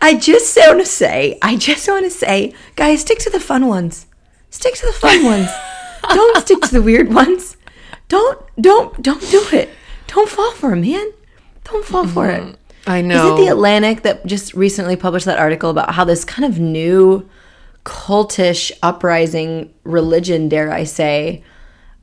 I 0.00 0.14
just 0.14 0.56
want 0.56 0.80
to 0.80 0.86
say, 0.86 1.38
I 1.42 1.56
just 1.56 1.86
want 1.86 2.04
to 2.06 2.10
say, 2.10 2.54
guys, 2.76 3.00
stick 3.02 3.18
to 3.20 3.30
the 3.30 3.40
fun 3.40 3.66
ones. 3.66 4.06
Stick 4.50 4.74
to 4.74 4.86
the 4.86 4.92
fun 4.92 5.24
ones. 5.24 5.48
Don't 6.08 6.42
stick 6.42 6.60
to 6.62 6.72
the 6.72 6.82
weird 6.82 7.12
ones. 7.12 7.56
Don't, 8.08 8.40
don't, 8.60 9.00
don't 9.02 9.20
do 9.30 9.44
it. 9.52 9.70
Don't 10.08 10.28
fall 10.28 10.52
for 10.52 10.72
it, 10.72 10.76
man. 10.76 11.12
Don't 11.64 11.84
fall 11.84 12.06
for 12.06 12.28
it. 12.28 12.42
Mm-hmm. 12.42 12.90
I 12.90 13.00
know. 13.00 13.34
Is 13.34 13.40
it 13.40 13.44
the 13.44 13.50
Atlantic 13.50 14.02
that 14.02 14.26
just 14.26 14.54
recently 14.54 14.96
published 14.96 15.26
that 15.26 15.38
article 15.38 15.70
about 15.70 15.94
how 15.94 16.04
this 16.04 16.24
kind 16.24 16.44
of 16.44 16.58
new 16.58 17.28
cultish 17.84 18.72
uprising 18.82 19.72
religion, 19.84 20.48
dare 20.48 20.72
I 20.72 20.84
say, 20.84 21.42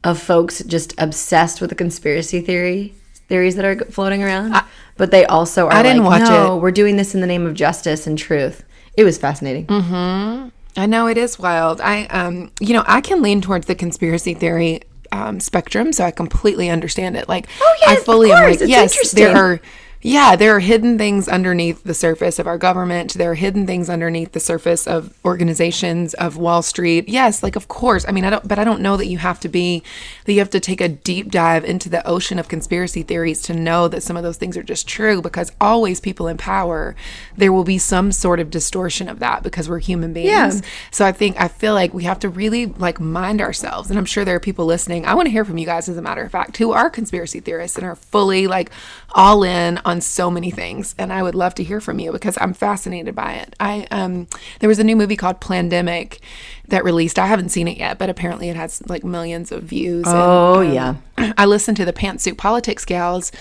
of 0.04 0.20
folks 0.20 0.64
just 0.64 0.94
obsessed 0.98 1.62
with 1.62 1.70
the 1.70 1.76
conspiracy 1.76 2.42
theory 2.42 2.96
theories 3.28 3.56
that 3.56 3.66
are 3.66 3.86
floating 3.86 4.24
around, 4.24 4.56
but 4.98 5.12
they 5.12 5.24
also 5.26 5.68
are 5.68 5.74
I 5.74 5.84
didn't 5.84 6.04
like, 6.04 6.22
watch 6.22 6.30
no, 6.30 6.58
it." 6.58 6.62
we're 6.62 6.72
doing 6.72 6.98
this 6.98 7.14
in 7.14 7.22
the 7.22 7.28
name 7.28 7.46
of 7.46 7.54
justice 7.54 8.08
and 8.08 8.18
truth. 8.18 8.64
It 8.98 9.04
was 9.04 9.18
fascinating. 9.18 9.68
Mm-hmm. 9.68 10.50
I 10.80 10.86
know 10.86 11.08
it 11.08 11.18
is 11.18 11.38
wild. 11.38 11.82
I, 11.82 12.06
um, 12.06 12.52
you 12.60 12.74
know, 12.74 12.84
I 12.88 13.02
can 13.02 13.22
lean 13.22 13.42
towards 13.42 13.68
the 13.68 13.76
conspiracy 13.76 14.34
theory 14.34 14.82
um, 15.12 15.40
spectrum, 15.40 15.92
so 15.92 16.04
I 16.06 16.12
completely 16.12 16.70
understand 16.70 17.18
it. 17.18 17.28
Like, 17.28 17.48
Oh, 17.60 17.76
yes, 17.82 18.00
I 18.00 18.04
fully 18.04 18.32
am 18.32 18.50
like, 18.50 18.62
It's 18.62 18.70
yes, 18.70 19.12
there 19.12 19.36
are. 19.36 19.62
Yeah, 20.02 20.38
there 20.38 20.56
are 20.56 20.62
hidden 20.62 20.98
things 20.98 21.28
underneath 21.28 21.84
the 21.84 21.94
surface 21.94 22.40
of 22.40 22.48
our 22.48 22.58
government. 22.58 23.16
There 23.16 23.32
are 23.32 23.36
hidden 23.36 23.68
things 23.68 23.90
underneath 23.90 24.32
the 24.32 24.40
surface 24.40 24.88
of 24.88 25.14
organizations 25.26 26.14
of 26.14 26.38
Wall 26.38 26.62
Street. 26.62 27.10
Yes, 27.10 27.44
like 27.44 27.58
of 27.58 27.68
course. 27.68 28.06
I 28.08 28.12
mean, 28.14 28.24
I 28.24 28.30
don't, 28.30 28.48
but 28.48 28.58
I 28.58 28.64
don't 28.64 28.80
know 28.80 28.96
that 28.96 29.08
you 29.08 29.18
have 29.18 29.42
to 29.42 29.50
be, 29.50 29.84
that 30.24 30.32
you 30.32 30.40
have 30.40 30.50
to 30.52 30.62
take 30.62 30.80
a 30.80 30.88
deep 30.88 31.32
dive 31.32 31.66
into 31.66 31.90
the 31.90 32.06
ocean 32.08 32.40
of 32.40 32.48
conspiracy 32.48 33.04
theories 33.04 33.42
to 33.42 33.54
know 33.54 33.90
that 33.90 34.02
some 34.02 34.16
of 34.16 34.24
those 34.24 34.38
things 34.38 34.56
are 34.56 34.64
just 34.64 34.88
true. 34.88 35.22
Because 35.22 35.52
always, 35.60 36.00
people 36.00 36.30
in 36.30 36.38
power, 36.38 36.96
there 37.36 37.52
will 37.52 37.66
be 37.66 37.78
some 37.78 38.14
sort 38.14 38.40
of 38.40 38.50
distortion 38.50 39.10
of 39.10 39.20
that 39.20 39.44
because 39.44 39.68
we're 39.68 39.80
human 39.80 40.14
beings. 40.14 40.30
Yeah. 40.62 40.62
So 40.92 41.06
I 41.06 41.12
think 41.12 41.40
I 41.42 41.50
feel 41.50 41.74
like 41.74 41.94
we 41.94 42.06
have 42.06 42.20
to 42.20 42.30
really 42.30 42.68
like 42.68 43.02
mind 43.02 43.42
ourselves, 43.42 43.90
and 43.90 44.00
I'm 44.00 44.06
sure 44.06 44.24
there 44.24 44.38
are 44.38 44.40
people 44.40 44.66
listening. 44.66 45.06
I 45.06 45.14
want 45.14 45.26
to 45.26 45.32
hear 45.32 45.44
from 45.44 45.58
you 45.58 45.66
guys, 45.66 45.90
as 45.90 45.98
a 45.98 46.02
matter 46.02 46.24
of 46.24 46.32
fact, 46.32 46.56
who 46.56 46.72
are 46.72 46.90
conspiracy 46.90 47.42
theorists 47.42 47.78
and 47.78 47.86
are 47.86 47.96
fully 47.96 48.48
like 48.48 48.72
all 49.12 49.44
in 49.44 49.78
on 49.90 50.02
so 50.02 50.30
many 50.32 50.52
things. 50.52 50.96
And 50.98 51.12
I 51.12 51.22
would 51.24 51.36
love 51.36 51.54
to 51.56 51.64
hear 51.64 51.82
from 51.82 52.00
you 52.00 52.12
because 52.12 52.38
I'm 52.42 52.54
fascinated 52.54 53.16
by 53.16 53.34
it. 53.34 53.56
I 53.60 53.88
um 53.92 54.28
there 54.60 54.70
was 54.70 54.80
a 54.80 54.84
new 54.84 54.96
movie 54.96 55.16
called 55.16 55.42
Plandemic 55.42 56.20
that 56.68 56.84
released. 56.84 57.18
I 57.20 57.26
haven't 57.26 57.50
seen 57.50 57.68
it 57.68 57.78
yet, 57.78 57.98
but 57.98 58.10
apparently 58.10 58.50
it 58.50 58.56
has 58.56 58.82
like 58.88 59.04
millions 59.04 59.52
of 59.52 59.64
views. 59.64 60.06
and, 60.08 60.16
Oh, 60.18 60.62
um, 60.62 60.74
yeah. 60.74 60.96
I 61.38 61.46
listened 61.46 61.78
to 61.78 61.86
the 61.86 61.94
Pantsuit 61.94 62.38
Politics 62.38 62.86
gals, 62.86 63.32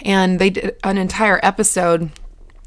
and 0.00 0.38
they 0.38 0.50
did 0.50 0.74
an 0.84 0.96
entire 0.98 1.38
episode 1.42 2.10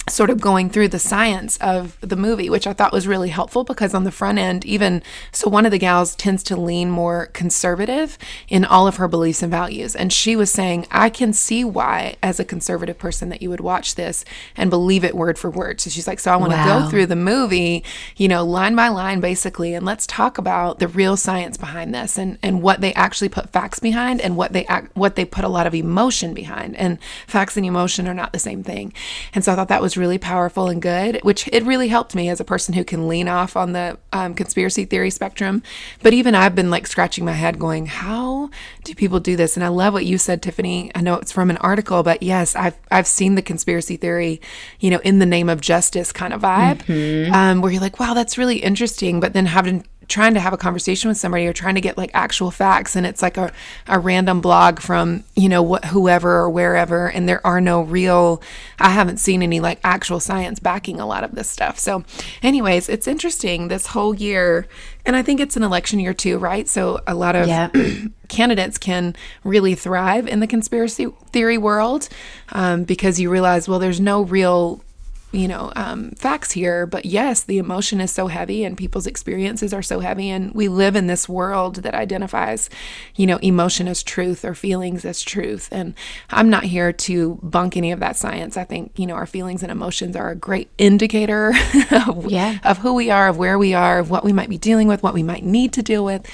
sort 0.10 0.30
of 0.32 0.42
going 0.42 0.70
through 0.70 0.88
the 0.88 1.00
science 1.00 1.58
of 1.58 1.98
the 2.02 2.16
movie, 2.16 2.50
which 2.50 2.66
I 2.66 2.74
thought 2.74 2.92
was 2.92 3.08
really 3.08 3.30
helpful 3.30 3.64
because 3.64 3.94
on 3.94 4.04
the 4.04 4.12
front 4.12 4.40
end, 4.40 4.66
even 4.66 5.04
so, 5.32 5.48
one 5.50 5.66
of 5.66 5.72
the 5.72 5.78
gals 5.78 6.16
tends 6.16 6.42
to 6.44 6.58
lean 6.58 6.90
more 6.90 7.28
conservative 7.28 8.18
in 8.50 8.66
all 8.66 8.88
of 8.88 8.96
her 8.96 9.08
beliefs 9.08 9.44
and 9.44 9.52
values. 9.52 9.96
And 9.96 10.12
she 10.12 10.36
was 10.36 10.52
saying, 10.52 10.88
I 10.90 11.10
can 11.10 11.34
see 11.34 11.64
why, 11.64 12.16
as 12.24 12.40
a 12.40 12.46
conservative 12.46 12.98
person, 12.98 13.30
that 13.30 13.42
you 13.42 13.50
would 13.52 13.62
watch 13.62 13.96
this 13.96 14.26
and 14.58 14.70
believe 14.72 15.04
it 15.06 15.16
word 15.16 15.38
for 15.38 15.50
word. 15.52 15.80
So 15.80 15.90
she's 15.92 16.08
like, 16.08 16.20
So 16.20 16.32
I 16.32 16.36
want 16.36 16.52
to 16.52 16.58
Wow. 16.58 16.82
go 16.82 16.90
through 16.90 17.06
the 17.06 17.16
movie, 17.16 17.84
you 18.18 18.28
know, 18.28 18.44
line 18.44 18.76
by 18.76 18.88
line, 18.90 19.20
basically, 19.20 19.74
and 19.76 19.86
let's 19.86 20.08
talk 20.08 20.38
about 20.38 20.80
the 20.80 20.88
real 20.88 21.16
science 21.16 21.58
behind 21.58 21.94
this 21.94 22.18
and, 22.18 22.38
and 22.42 22.62
what 22.62 22.82
they 22.82 22.94
actually 22.96 23.30
put 23.30 23.52
facts 23.52 23.80
behind 23.80 24.20
and 24.20 24.36
what 24.36 24.52
they 24.52 24.66
act, 24.66 24.96
what 24.96 25.16
they 25.16 25.26
put 25.26 25.44
a 25.46 25.50
lot 25.50 25.68
of 25.68 25.76
emotion 25.76 26.34
behind. 26.34 26.76
And 26.76 26.98
facts 27.28 27.56
and 27.56 27.66
emotion 27.66 28.08
are 28.08 28.14
not 28.14 28.34
the 28.34 28.40
same 28.40 28.64
thing. 28.64 28.94
And 29.34 29.44
so 29.46 29.54
I 29.54 29.56
thought 29.56 29.68
that 29.70 29.82
was 29.82 29.91
really 29.98 30.18
powerful 30.18 30.68
and 30.68 30.82
good, 30.82 31.20
which 31.24 31.48
it 31.52 31.64
really 31.64 31.88
helped 31.88 32.16
me 32.16 32.30
as 32.30 32.40
a 32.40 32.44
person 32.44 32.74
who 32.74 32.84
can 32.84 33.08
lean 33.08 33.28
off 33.28 33.56
on 33.56 33.74
the 33.74 33.98
um, 34.14 34.34
conspiracy 34.34 34.86
theory 34.86 35.10
spectrum. 35.10 35.64
But 36.02 36.14
even 36.14 36.36
I've 36.36 36.56
been 36.56 36.70
like 36.70 36.88
scratching 36.88 37.26
my 37.26 37.34
head 37.34 37.60
going, 37.60 37.86
how 37.86 38.50
do 38.84 38.96
people 38.96 39.20
do 39.20 39.36
this? 39.36 39.56
And 39.56 39.64
I 39.64 39.70
love 39.70 39.94
what 39.94 40.06
you 40.06 40.18
said, 40.18 40.42
Tiffany. 40.42 40.92
I 40.96 41.02
know 41.02 41.16
it's 41.16 41.32
from 41.32 41.50
an 41.50 41.58
article, 41.58 42.04
but 42.04 42.24
yes, 42.24 42.56
I've, 42.56 42.76
I've 42.90 43.08
seen 43.08 43.36
the 43.36 43.42
conspiracy 43.42 43.98
theory, 43.98 44.42
you 44.80 44.90
know, 44.90 45.00
in 45.00 45.20
the 45.20 45.26
name 45.26 45.50
of 45.50 45.62
justice 45.62 46.12
kind 46.12 46.34
of 46.34 46.42
vibe, 46.42 46.88
um, 47.32 47.62
where 47.62 47.72
you're 47.72 47.82
like, 47.82 48.00
wow, 48.00 48.14
that's 48.14 48.38
really 48.38 48.58
interesting. 48.58 49.20
But 49.20 49.34
then 49.34 49.46
having 49.46 49.86
trying 50.12 50.34
to 50.34 50.42
have 50.42 50.52
a 50.52 50.58
conversation 50.58 51.08
with 51.08 51.18
somebody 51.18 51.48
or 51.48 51.54
trying 51.54 51.74
to 51.76 51.82
get 51.82 51.98
like 51.98 52.12
actual 52.14 52.52
facts 52.52 52.98
and 52.98 53.06
it's 53.06 53.22
like 53.22 53.38
a, 53.38 53.50
a 53.88 53.98
random 53.98 54.42
blog 54.42 54.82
from 54.82 55.24
you 55.38 55.48
know 55.48 55.64
what 55.64 55.86
whoever 55.86 56.36
or 56.40 56.50
wherever 56.50 57.08
and 57.10 57.30
there 57.30 57.46
are 57.48 57.62
no 57.62 57.82
real 57.82 58.42
i 58.78 58.90
haven't 58.90 59.18
seen 59.18 59.42
any 59.42 59.62
like 59.62 59.80
actual 59.86 60.20
science 60.20 60.60
backing 60.60 61.00
a 61.00 61.06
lot 61.08 61.24
of 61.24 61.34
this 61.34 61.50
stuff 61.50 61.80
so 61.80 62.04
anyways 62.44 62.90
it's 62.90 63.08
interesting 63.08 63.70
this 63.70 63.88
whole 63.88 64.14
year 64.14 64.68
and 65.06 65.16
i 65.16 65.22
think 65.22 65.40
it's 65.40 65.56
an 65.56 65.64
election 65.64 65.98
year 65.98 66.14
too 66.14 66.38
right 66.38 66.68
so 66.68 67.00
a 67.08 67.16
lot 67.16 67.34
of 67.36 67.48
Yeah. 67.48 67.70
candidates 68.28 68.78
can 68.78 69.16
really 69.46 69.76
thrive 69.76 70.28
in 70.28 70.42
the 70.42 70.48
conspiracy 70.48 71.08
theory 71.32 71.58
world 71.58 72.10
um, 72.52 72.84
because 72.84 73.18
you 73.18 73.30
realize 73.30 73.70
well 73.70 73.80
there's 73.80 74.02
no 74.02 74.24
real 74.24 74.84
you 75.32 75.48
know 75.48 75.72
um, 75.76 76.12
facts 76.12 76.52
here 76.52 76.86
but 76.86 77.06
yes 77.06 77.44
the 77.44 77.58
emotion 77.58 78.02
is 78.02 78.12
so 78.12 78.28
heavy 78.28 78.64
and 78.64 78.78
people's 78.78 79.08
experiences 79.08 79.74
are 79.74 79.82
so 79.82 80.00
heavy 80.02 80.30
and 80.30 80.54
we 80.54 80.68
live 80.68 80.96
in 80.96 81.08
this 81.08 81.30
world 81.30 81.78
that 81.78 81.94
identifies 81.96 82.70
you 83.16 83.26
know 83.26 83.38
emotion 83.38 83.88
as 83.88 84.04
truth 84.04 84.44
or 84.44 84.54
feelings 84.54 85.06
as 85.06 85.22
truth 85.22 85.70
and 85.72 85.94
i'm 86.32 86.50
not 86.50 86.64
here 86.66 86.92
to 86.92 87.40
bunk 87.42 87.78
any 87.78 87.92
of 87.92 88.00
that 88.00 88.16
science 88.18 88.58
i 88.58 88.64
think 88.64 88.92
you 88.98 89.08
know 89.08 89.16
our 89.16 89.26
feelings 89.26 89.64
and 89.64 89.72
emotions 89.72 90.16
are 90.16 90.30
a 90.30 90.36
great 90.36 90.70
indicator 90.78 91.54
of, 92.08 92.30
Yeah. 92.30 92.60
of 92.64 92.80
who 92.80 92.94
we 92.94 93.10
are 93.10 93.28
of 93.30 93.38
where 93.38 93.58
we 93.58 93.74
are 93.74 94.00
of 94.00 94.10
what 94.10 94.26
we 94.26 94.34
might 94.34 94.50
be 94.50 94.58
dealing 94.58 94.88
with 94.88 95.02
what 95.02 95.14
we 95.14 95.24
might 95.24 95.44
need 95.44 95.72
to 95.74 95.82
deal 95.82 96.04
with 96.04 96.26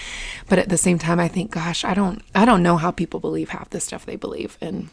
but 0.49 0.57
at 0.59 0.69
the 0.69 0.77
same 0.77 0.97
time 0.97 1.19
i 1.19 1.27
think 1.27 1.51
gosh 1.51 1.83
i 1.85 1.93
don't 1.93 2.21
i 2.33 2.45
don't 2.45 2.63
know 2.63 2.77
how 2.77 2.89
people 2.91 3.19
believe 3.19 3.49
half 3.49 3.69
the 3.69 3.79
stuff 3.79 4.05
they 4.05 4.15
believe 4.15 4.57
and 4.59 4.89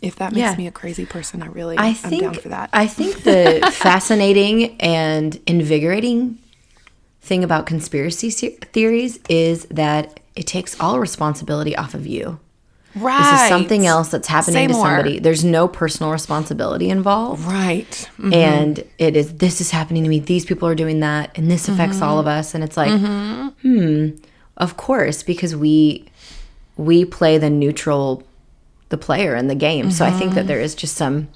if 0.00 0.16
that 0.16 0.32
makes 0.32 0.40
Yeah. 0.40 0.56
me 0.56 0.66
a 0.66 0.70
crazy 0.72 1.04
person, 1.06 1.42
I 1.42 1.46
really 1.46 1.76
I 1.78 1.88
am 2.04 2.18
down 2.18 2.34
for 2.34 2.48
that. 2.48 2.70
I 2.72 2.86
think 2.86 3.22
the 3.24 3.68
fascinating 3.72 4.80
and 4.80 5.38
invigorating 5.46 6.38
thing 7.20 7.44
about 7.44 7.66
conspiracy 7.66 8.30
theories 8.30 9.18
is 9.28 9.64
that 9.66 10.18
it 10.34 10.46
takes 10.46 10.78
all 10.80 10.98
responsibility 10.98 11.76
off 11.76 11.94
of 11.94 12.06
you. 12.06 12.40
right. 12.96 13.18
This 13.18 13.32
is 13.42 13.48
something 13.48 13.86
else 13.86 14.08
that's 14.08 14.28
happening 14.28 14.54
Say 14.54 14.66
to 14.66 14.72
more. 14.74 14.86
somebody. 14.86 15.18
There's 15.18 15.44
no 15.44 15.68
personal 15.68 16.10
responsibility 16.12 16.90
involved. 16.90 17.44
Right. 17.46 18.10
Mm, 18.18 18.34
And 18.34 18.84
it 18.98 19.16
is 19.16 19.34
this 19.38 19.60
is 19.60 19.70
happening 19.70 20.02
to 20.04 20.08
me. 20.10 20.18
These 20.20 20.44
people 20.46 20.66
are 20.68 20.74
doing 20.74 21.00
that, 21.00 21.30
and 21.36 21.50
this 21.50 21.68
affects 21.68 22.02
all 22.02 22.18
of 22.18 22.26
us. 22.26 22.54
And 22.54 22.64
it's 22.64 22.76
like, 22.76 22.92
hmm, 23.62 24.08
of 24.56 24.76
course, 24.76 25.22
because 25.22 25.54
we 25.54 26.06
we 26.76 27.04
play 27.04 27.38
the 27.38 27.50
neutral, 27.50 28.22
the 28.92 28.98
player 28.98 29.34
in 29.34 29.48
the 29.48 29.56
game. 29.56 29.90
So 29.90 30.04
I 30.04 30.12
think 30.12 30.34
that 30.34 30.46
there 30.46 30.60
is 30.60 30.76
just 30.76 30.94
some, 30.96 31.28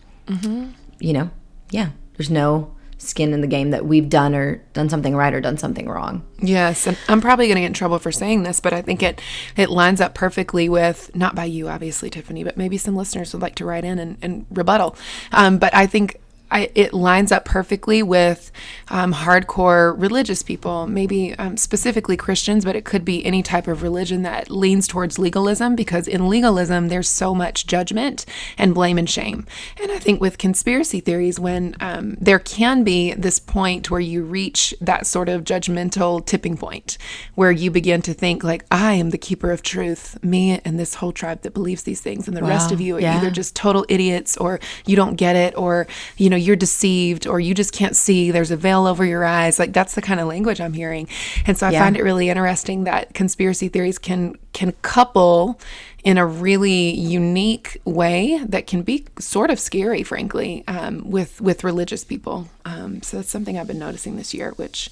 you 1.00 1.12
know, 1.12 1.30
yeah. 1.70 1.90
There's 2.16 2.30
no 2.30 2.76
skin 2.98 3.32
in 3.34 3.40
the 3.40 3.46
game 3.46 3.70
that 3.70 3.84
we've 3.84 4.08
done 4.08 4.34
or 4.34 4.56
done 4.72 4.88
something 4.88 5.14
right 5.14 5.34
or 5.34 5.40
done 5.40 5.58
something 5.58 5.88
wrong. 5.88 6.22
Yes, 6.40 6.86
and 6.86 6.96
I'm 7.08 7.20
probably 7.20 7.46
going 7.46 7.56
to 7.56 7.60
get 7.62 7.66
in 7.66 7.72
trouble 7.72 7.98
for 7.98 8.12
saying 8.12 8.42
this, 8.44 8.60
but 8.60 8.72
I 8.72 8.82
think 8.82 9.02
it 9.02 9.20
it 9.56 9.68
lines 9.70 10.00
up 10.00 10.14
perfectly 10.14 10.68
with 10.68 11.10
not 11.14 11.34
by 11.34 11.44
you, 11.44 11.68
obviously, 11.68 12.08
Tiffany, 12.10 12.44
but 12.44 12.56
maybe 12.56 12.78
some 12.78 12.94
listeners 12.96 13.32
would 13.32 13.42
like 13.42 13.54
to 13.56 13.64
write 13.64 13.84
in 13.84 13.98
and, 13.98 14.16
and 14.22 14.46
rebuttal. 14.50 14.96
Um, 15.32 15.58
but 15.58 15.74
I 15.74 15.86
think. 15.86 16.20
I, 16.50 16.70
it 16.74 16.94
lines 16.94 17.32
up 17.32 17.44
perfectly 17.44 18.02
with 18.02 18.52
um, 18.88 19.12
hardcore 19.12 20.00
religious 20.00 20.42
people, 20.42 20.86
maybe 20.86 21.34
um, 21.34 21.56
specifically 21.56 22.16
Christians, 22.16 22.64
but 22.64 22.76
it 22.76 22.84
could 22.84 23.04
be 23.04 23.24
any 23.24 23.42
type 23.42 23.66
of 23.66 23.82
religion 23.82 24.22
that 24.22 24.50
leans 24.50 24.86
towards 24.86 25.18
legalism 25.18 25.74
because 25.74 26.06
in 26.06 26.28
legalism, 26.28 26.88
there's 26.88 27.08
so 27.08 27.34
much 27.34 27.66
judgment 27.66 28.24
and 28.56 28.74
blame 28.74 28.96
and 28.96 29.10
shame. 29.10 29.46
And 29.82 29.90
I 29.90 29.98
think 29.98 30.20
with 30.20 30.38
conspiracy 30.38 31.00
theories, 31.00 31.40
when 31.40 31.74
um, 31.80 32.16
there 32.20 32.38
can 32.38 32.84
be 32.84 33.12
this 33.14 33.40
point 33.40 33.90
where 33.90 34.00
you 34.00 34.22
reach 34.22 34.74
that 34.80 35.06
sort 35.06 35.28
of 35.28 35.42
judgmental 35.42 36.24
tipping 36.24 36.56
point 36.56 36.96
where 37.34 37.50
you 37.50 37.70
begin 37.70 38.02
to 38.02 38.14
think, 38.14 38.44
like, 38.44 38.64
I 38.70 38.94
am 38.94 39.10
the 39.10 39.18
keeper 39.18 39.50
of 39.50 39.62
truth, 39.62 40.22
me 40.22 40.60
and 40.64 40.78
this 40.78 40.94
whole 40.94 41.12
tribe 41.12 41.42
that 41.42 41.54
believes 41.54 41.82
these 41.82 42.00
things, 42.00 42.28
and 42.28 42.36
the 42.36 42.42
rest 42.42 42.70
of 42.70 42.80
you 42.80 42.96
are 42.96 43.00
yeah. 43.00 43.16
either 43.16 43.30
just 43.30 43.56
total 43.56 43.84
idiots 43.88 44.36
or 44.36 44.60
you 44.86 44.94
don't 44.94 45.16
get 45.16 45.34
it 45.34 45.56
or, 45.56 45.86
you 46.16 46.30
know, 46.38 46.44
you're 46.44 46.56
deceived 46.56 47.26
or 47.26 47.40
you 47.40 47.54
just 47.54 47.72
can't 47.72 47.96
see. 47.96 48.30
There's 48.30 48.50
a 48.50 48.56
veil 48.56 48.86
over 48.86 49.04
your 49.04 49.24
eyes. 49.24 49.58
Like, 49.58 49.72
that's 49.72 49.94
the 49.94 50.02
kind 50.02 50.20
of 50.20 50.28
language 50.28 50.60
I'm 50.60 50.72
hearing. 50.74 51.08
And 51.46 51.56
so 51.56 51.66
I 51.66 51.70
Yeah. 51.70 51.80
find 51.84 51.96
it 51.96 52.02
really 52.02 52.28
interesting 52.28 52.84
that 52.84 53.14
conspiracy 53.14 53.68
theories 53.68 53.98
can 53.98 54.36
can 54.52 54.72
couple 54.82 55.60
in 56.04 56.16
a 56.18 56.24
really 56.24 56.90
unique 56.94 57.78
way 57.84 58.40
that 58.48 58.66
can 58.66 58.82
be 58.82 59.04
sort 59.18 59.50
of 59.50 59.58
scary, 59.60 60.02
frankly, 60.02 60.62
um, 60.68 61.02
with 61.10 61.40
with 61.40 61.64
religious 61.64 62.04
people. 62.04 62.48
Um, 62.64 63.02
so 63.02 63.18
that's 63.18 63.30
something 63.30 63.58
I've 63.58 63.66
been 63.66 63.78
noticing 63.78 64.16
this 64.16 64.32
year, 64.32 64.52
which 64.56 64.90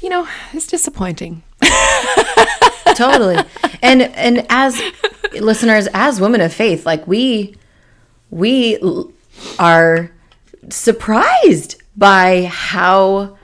you 0.00 0.08
know 0.08 0.26
is 0.54 0.66
disappointing. 0.66 1.42
totally 2.94 3.36
and 3.82 4.02
and 4.02 4.46
as 4.48 4.80
listeners 5.40 5.86
as 5.92 6.20
women 6.20 6.40
of 6.40 6.52
faith 6.52 6.86
like 6.86 7.06
we 7.06 7.54
we 8.30 8.78
are 9.58 10.10
surprised 10.70 11.80
by 11.96 12.44
how 12.52 13.36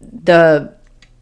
the 0.00 0.74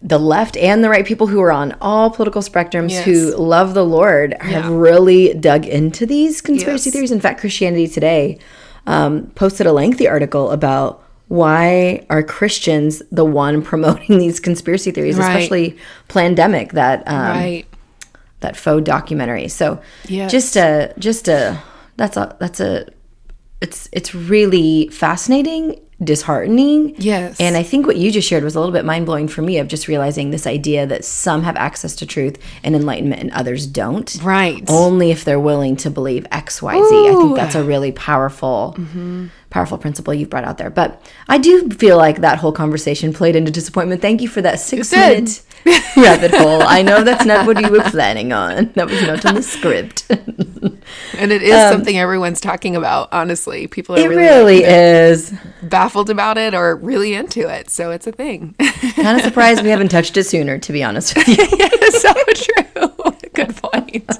the 0.02 0.18
left 0.18 0.54
and 0.58 0.84
the 0.84 0.90
right 0.90 1.06
people 1.06 1.26
who 1.28 1.40
are 1.40 1.50
on 1.52 1.74
all 1.80 2.10
political 2.10 2.42
spectrums 2.42 2.90
Yes. 2.90 3.04
who 3.06 3.34
love 3.36 3.72
the 3.72 3.84
Lord 3.86 4.36
have 4.40 4.64
Yeah. 4.66 4.70
really 4.76 5.32
dug 5.32 5.64
into 5.66 6.04
these 6.04 6.42
conspiracy 6.42 6.88
Yes. 6.88 6.92
theories. 6.92 7.10
In 7.12 7.20
fact, 7.20 7.40
Christianity 7.40 7.88
Today 7.88 8.38
um, 8.86 9.28
posted 9.34 9.66
a 9.66 9.72
lengthy 9.72 10.06
article 10.06 10.50
about 10.50 11.02
why 11.28 12.04
are 12.10 12.22
Christians 12.22 13.00
the 13.10 13.24
one 13.24 13.62
promoting 13.62 14.18
these 14.24 14.40
conspiracy 14.40 14.90
theories, 14.90 15.16
Right. 15.16 15.30
especially 15.30 15.78
Plandemic, 16.10 16.72
that 16.72 17.02
um, 17.06 17.16
right. 17.38 17.64
that 18.40 18.58
faux 18.58 18.84
documentary. 18.84 19.48
So 19.48 19.78
Yes. 20.06 20.30
just 20.30 20.54
a 20.56 20.92
just 20.98 21.28
a 21.28 21.56
that's 21.96 22.18
a 22.18 22.36
that's 22.40 22.60
a 22.60 22.84
it's 23.64 23.88
it's 23.92 24.14
really 24.14 24.88
fascinating, 24.88 25.80
disheartening. 26.02 26.94
Yes. 26.98 27.40
And 27.40 27.56
I 27.56 27.62
think 27.62 27.86
what 27.86 27.96
you 27.96 28.10
just 28.10 28.28
shared 28.28 28.44
was 28.44 28.54
a 28.54 28.60
little 28.60 28.74
bit 28.74 28.84
mind 28.84 29.06
blowing 29.06 29.26
for 29.26 29.40
me 29.40 29.58
of 29.58 29.68
just 29.68 29.88
realizing 29.88 30.30
this 30.30 30.46
idea 30.46 30.86
that 30.86 31.02
some 31.02 31.42
have 31.44 31.56
access 31.56 31.96
to 31.96 32.06
truth 32.06 32.38
and 32.62 32.76
enlightenment 32.76 33.22
and 33.22 33.30
others 33.30 33.66
don't. 33.66 34.14
Right. 34.22 34.62
Only 34.68 35.10
if 35.10 35.24
they're 35.24 35.40
willing 35.40 35.76
to 35.76 35.90
believe 35.90 36.26
X, 36.30 36.60
Y, 36.60 36.74
Z. 36.74 37.08
I 37.08 37.14
think 37.14 37.36
that's 37.36 37.54
a 37.54 37.64
really 37.64 37.90
powerful 37.92 38.74
mm-hmm. 38.76 39.28
Powerful 39.54 39.78
principle 39.78 40.12
you've 40.12 40.28
brought 40.28 40.42
out 40.42 40.58
there. 40.58 40.68
But 40.68 41.00
I 41.28 41.38
do 41.38 41.68
feel 41.70 41.96
like 41.96 42.16
that 42.22 42.38
whole 42.38 42.50
conversation 42.50 43.12
played 43.12 43.36
into 43.36 43.52
disappointment. 43.52 44.02
Thank 44.02 44.20
you 44.20 44.26
for 44.26 44.42
that 44.42 44.58
six 44.58 44.90
minute 44.90 45.42
rabbit 45.96 46.32
hole. 46.34 46.60
I 46.62 46.82
know 46.82 47.04
that's 47.04 47.24
not 47.24 47.46
what 47.46 47.60
you 47.60 47.70
were 47.70 47.84
planning 47.84 48.32
on. 48.32 48.72
That 48.74 48.90
was 48.90 49.00
not 49.02 49.24
in 49.24 49.36
the 49.36 49.42
script. 49.42 50.10
And 51.18 51.32
it 51.32 51.42
is 51.42 51.54
something 51.70 51.96
everyone's 51.96 52.40
talking 52.40 52.76
about. 52.76 53.08
Honestly, 53.12 53.66
people 53.68 53.94
are 53.96 54.00
Um, 54.00 54.04
it 54.04 54.08
really, 54.08 54.62
really 54.62 54.64
is. 54.64 55.32
baffled 55.62 56.10
about 56.10 56.36
it 56.36 56.52
or 56.54 56.76
really 56.76 57.14
into 57.14 57.48
it. 57.48 57.70
So 57.70 57.90
it's 57.92 58.06
a 58.06 58.12
thing. 58.12 58.54
Kind 58.96 59.18
of 59.18 59.24
surprised 59.24 59.62
we 59.62 59.70
haven't 59.70 59.88
touched 59.90 60.16
it 60.16 60.24
sooner, 60.24 60.58
to 60.58 60.72
be 60.72 60.82
honest 60.84 61.16
with 61.16 61.28
you. 61.28 61.36
yeah, 61.58 61.68
so 61.90 62.12
true. 62.34 63.22
Good 63.32 63.56
point. 63.56 64.10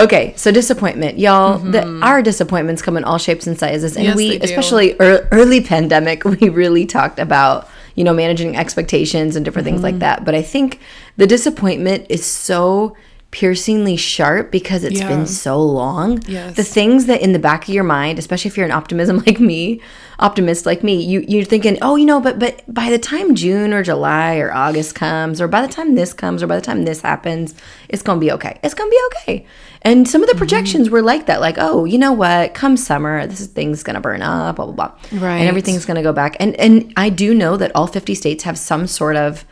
Okay, 0.00 0.32
so 0.36 0.50
disappointment, 0.50 1.18
y'all. 1.18 1.58
The, 1.58 1.86
our 2.02 2.22
disappointments 2.22 2.80
come 2.82 2.96
in 2.96 3.04
all 3.04 3.18
shapes 3.18 3.46
and 3.46 3.58
sizes, 3.58 3.96
and 3.96 4.06
Mm-hmm. 4.08 4.18
Yes, 4.20 4.30
we, 4.30 4.40
especially 4.40 4.96
ear 5.00 5.28
early 5.30 5.60
pandemic, 5.60 6.24
we 6.40 6.48
really 6.48 6.86
talked 6.86 7.18
about 7.18 7.68
you 7.96 8.04
know 8.04 8.14
managing 8.14 8.56
expectations 8.56 9.36
and 9.36 9.44
different 9.44 9.66
Mm-hmm. 9.66 9.74
things 9.76 9.82
like 9.82 9.98
that. 10.00 10.24
But 10.24 10.34
I 10.34 10.42
think 10.42 10.80
the 11.16 11.26
disappointment 11.26 12.06
is 12.08 12.24
so 12.24 12.96
piercingly 13.30 13.96
sharp 13.96 14.50
because 14.50 14.82
it's 14.82 14.98
Yeah. 15.00 15.08
been 15.08 15.26
so 15.26 15.62
long. 15.62 16.20
Yes. 16.26 16.56
The 16.56 16.64
things 16.64 17.06
that 17.06 17.20
in 17.20 17.32
the 17.32 17.38
back 17.38 17.68
of 17.68 17.74
your 17.74 17.84
mind, 17.84 18.18
especially 18.18 18.48
if 18.48 18.56
you're 18.56 18.66
an 18.66 18.72
optimism 18.72 19.18
like 19.26 19.38
me, 19.38 19.80
optimist 20.20 20.66
like 20.66 20.84
me, 20.84 21.02
you 21.02 21.24
you're 21.26 21.44
thinking, 21.44 21.78
oh, 21.82 21.96
you 21.96 22.04
know, 22.06 22.20
but 22.20 22.38
but 22.38 22.62
by 22.72 22.90
the 22.90 22.98
time 22.98 23.34
June 23.34 23.72
or 23.72 23.82
July 23.82 24.36
or 24.38 24.52
August 24.52 24.94
comes, 24.94 25.40
or 25.40 25.48
by 25.48 25.62
the 25.66 25.72
time 25.72 25.94
this 25.96 26.12
comes, 26.12 26.42
or 26.42 26.46
by 26.46 26.54
the 26.56 26.62
time 26.62 26.84
this 26.84 27.00
happens, 27.00 27.54
it's 27.88 28.02
gonna 28.02 28.20
be 28.20 28.30
okay. 28.32 28.60
It's 28.62 28.74
gonna 28.74 28.90
be 28.90 29.00
okay. 29.12 29.46
And 29.82 30.06
some 30.06 30.22
of 30.22 30.28
Mm-hmm. 30.28 30.36
the 30.36 30.38
projections 30.38 30.90
were 30.90 31.02
like 31.02 31.26
that, 31.26 31.40
like, 31.40 31.56
oh, 31.58 31.84
you 31.86 31.98
know 31.98 32.12
what? 32.12 32.54
Come 32.54 32.76
summer, 32.76 33.26
this 33.26 33.46
thing's 33.46 33.82
gonna 33.82 34.00
burn 34.00 34.22
up, 34.22 34.56
blah 34.56 34.66
blah 34.66 34.74
blah, 34.74 34.92
Right. 35.20 35.38
and 35.38 35.48
everything's 35.48 35.86
gonna 35.86 36.02
go 36.02 36.12
back. 36.12 36.36
And 36.38 36.54
and 36.60 36.92
I 36.96 37.08
do 37.08 37.34
know 37.34 37.56
that 37.56 37.72
all 37.74 37.86
50 37.88 38.14
states 38.14 38.44
have 38.44 38.56
some 38.58 38.86
sort 38.86 39.16
of 39.16 39.44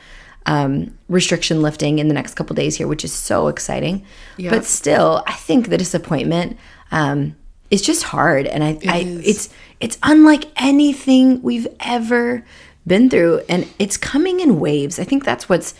um, 0.46 0.94
restriction 1.08 1.60
lifting 1.62 1.98
in 1.98 2.08
the 2.08 2.14
next 2.14 2.34
couple 2.34 2.54
days 2.56 2.76
here, 2.76 2.86
which 2.86 3.04
is 3.04 3.12
so 3.12 3.48
exciting. 3.48 4.04
Yeah. 4.38 4.50
But 4.50 4.64
still, 4.64 5.22
I 5.26 5.32
think 5.34 5.68
the 5.68 5.76
disappointment 5.76 6.56
um, 6.90 7.36
is 7.70 7.82
just 7.82 8.02
hard, 8.04 8.46
and 8.46 8.64
I, 8.64 8.78
I 8.88 8.98
is. 9.00 9.26
it's 9.26 9.54
it's 9.80 9.98
unlike 10.02 10.44
anything 10.56 11.42
we've 11.42 11.68
ever 11.80 12.44
been 12.86 13.10
through, 13.10 13.42
and 13.48 13.66
it's 13.78 13.96
coming 13.96 14.40
in 14.40 14.58
waves. 14.60 14.98
I 14.98 15.04
think 15.04 15.24
that's 15.24 15.48
what's 15.48 15.74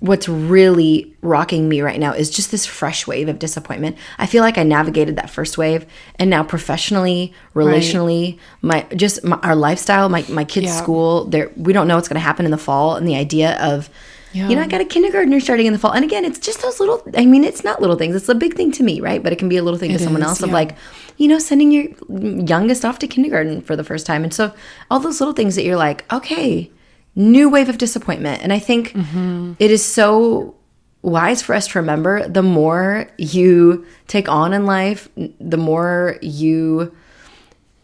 what's 0.00 0.28
really 0.28 1.14
rocking 1.22 1.68
me 1.70 1.80
right 1.80 1.98
now 1.98 2.12
is 2.12 2.28
just 2.30 2.50
this 2.50 2.66
fresh 2.66 3.06
wave 3.06 3.28
of 3.28 3.38
disappointment. 3.38 3.96
I 4.18 4.26
feel 4.26 4.42
like 4.42 4.58
I 4.58 4.62
navigated 4.62 5.16
that 5.16 5.30
first 5.30 5.56
wave, 5.56 5.86
and 6.18 6.28
now 6.30 6.42
professionally, 6.44 7.32
relationally, 7.54 8.38
my 8.62 8.86
just 8.94 9.24
my, 9.24 9.36
our 9.42 9.56
lifestyle, 9.56 10.08
my 10.08 10.24
my 10.28 10.44
kids' 10.44 10.66
Yeah. 10.66 10.72
school. 10.76 11.24
There, 11.24 11.50
we 11.56 11.72
don't 11.72 11.88
know 11.88 11.96
what's 11.96 12.08
going 12.08 12.20
to 12.20 12.20
happen 12.20 12.44
in 12.44 12.50
the 12.50 12.58
fall, 12.58 12.96
and 12.96 13.06
the 13.06 13.16
idea 13.16 13.56
of 13.60 13.88
you 14.36 14.54
know, 14.56 14.62
I 14.62 14.66
got 14.66 14.80
a 14.80 14.84
kindergartner 14.84 15.40
starting 15.40 15.66
in 15.66 15.72
the 15.72 15.78
fall. 15.78 15.92
And 15.92 16.04
again, 16.04 16.24
it's 16.24 16.38
just 16.38 16.62
those 16.62 16.78
little, 16.80 17.02
I 17.16 17.24
mean, 17.26 17.44
it's 17.44 17.64
not 17.64 17.80
little 17.80 17.96
things. 17.96 18.14
It's 18.14 18.28
a 18.28 18.34
big 18.34 18.54
thing 18.54 18.70
to 18.72 18.82
me, 18.82 19.00
right? 19.00 19.22
But 19.22 19.32
it 19.32 19.36
can 19.38 19.48
be 19.48 19.56
a 19.56 19.62
little 19.62 19.78
thing 19.78 19.90
It 19.90 19.98
to 19.98 20.04
someone 20.04 20.22
is, 20.22 20.28
else 20.28 20.42
of 20.42 20.50
like, 20.50 20.76
you 21.16 21.28
know, 21.28 21.38
sending 21.38 21.70
your 21.72 21.84
youngest 22.08 22.84
off 22.84 22.98
to 23.00 23.06
kindergarten 23.06 23.62
for 23.62 23.76
the 23.76 23.84
first 23.84 24.06
time. 24.06 24.22
And 24.24 24.32
so 24.34 24.52
all 24.90 25.00
those 25.00 25.20
little 25.20 25.34
things 25.34 25.54
that 25.56 25.64
you're 25.64 25.76
like, 25.76 26.10
okay, 26.12 26.70
new 27.14 27.48
wave 27.48 27.68
of 27.68 27.78
disappointment. 27.78 28.42
And 28.42 28.52
I 28.52 28.58
think 28.58 28.92
Mm-hmm. 28.92 29.54
it 29.58 29.70
is 29.70 29.84
so 29.84 30.54
wise 31.02 31.40
for 31.40 31.54
us 31.54 31.68
to 31.68 31.78
remember 31.78 32.28
the 32.28 32.42
more 32.42 33.08
you 33.16 33.86
take 34.08 34.28
on 34.28 34.52
in 34.52 34.66
life, 34.66 35.08
the 35.40 35.56
more 35.56 36.18
you 36.20 36.94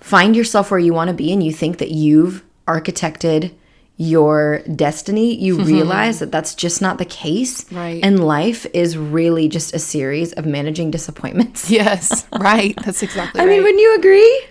find 0.01 0.35
yourself 0.35 0.71
where 0.71 0.81
you 0.81 0.93
want 0.93 1.09
to 1.09 1.15
be 1.15 1.33
and 1.33 1.43
you 1.43 1.53
think 1.53 1.79
that 1.79 1.93
you've 1.93 2.43
architected 2.67 3.55
your 4.03 4.63
destiny, 4.75 5.35
you 5.35 5.57
mm-hmm. 5.57 5.67
realize 5.67 6.19
that 6.19 6.33
that's 6.33 6.57
just 6.57 6.83
not 6.83 6.99
the 6.99 7.05
case. 7.05 7.71
Right. 7.71 8.01
And 8.03 8.25
life 8.25 8.67
is 8.75 8.99
really 8.99 9.49
just 9.49 9.75
a 9.75 9.79
series 9.79 10.33
of 10.33 10.45
managing 10.45 10.91
disappointments. 10.91 11.71
Yes, 11.83 12.27
right. 12.39 12.75
That's 12.85 13.03
exactly 13.03 13.41
I 13.41 13.45
right. 13.45 13.51
mean, 13.51 13.63
wouldn't 13.63 13.81
you 13.81 13.95
agree? 13.97 14.45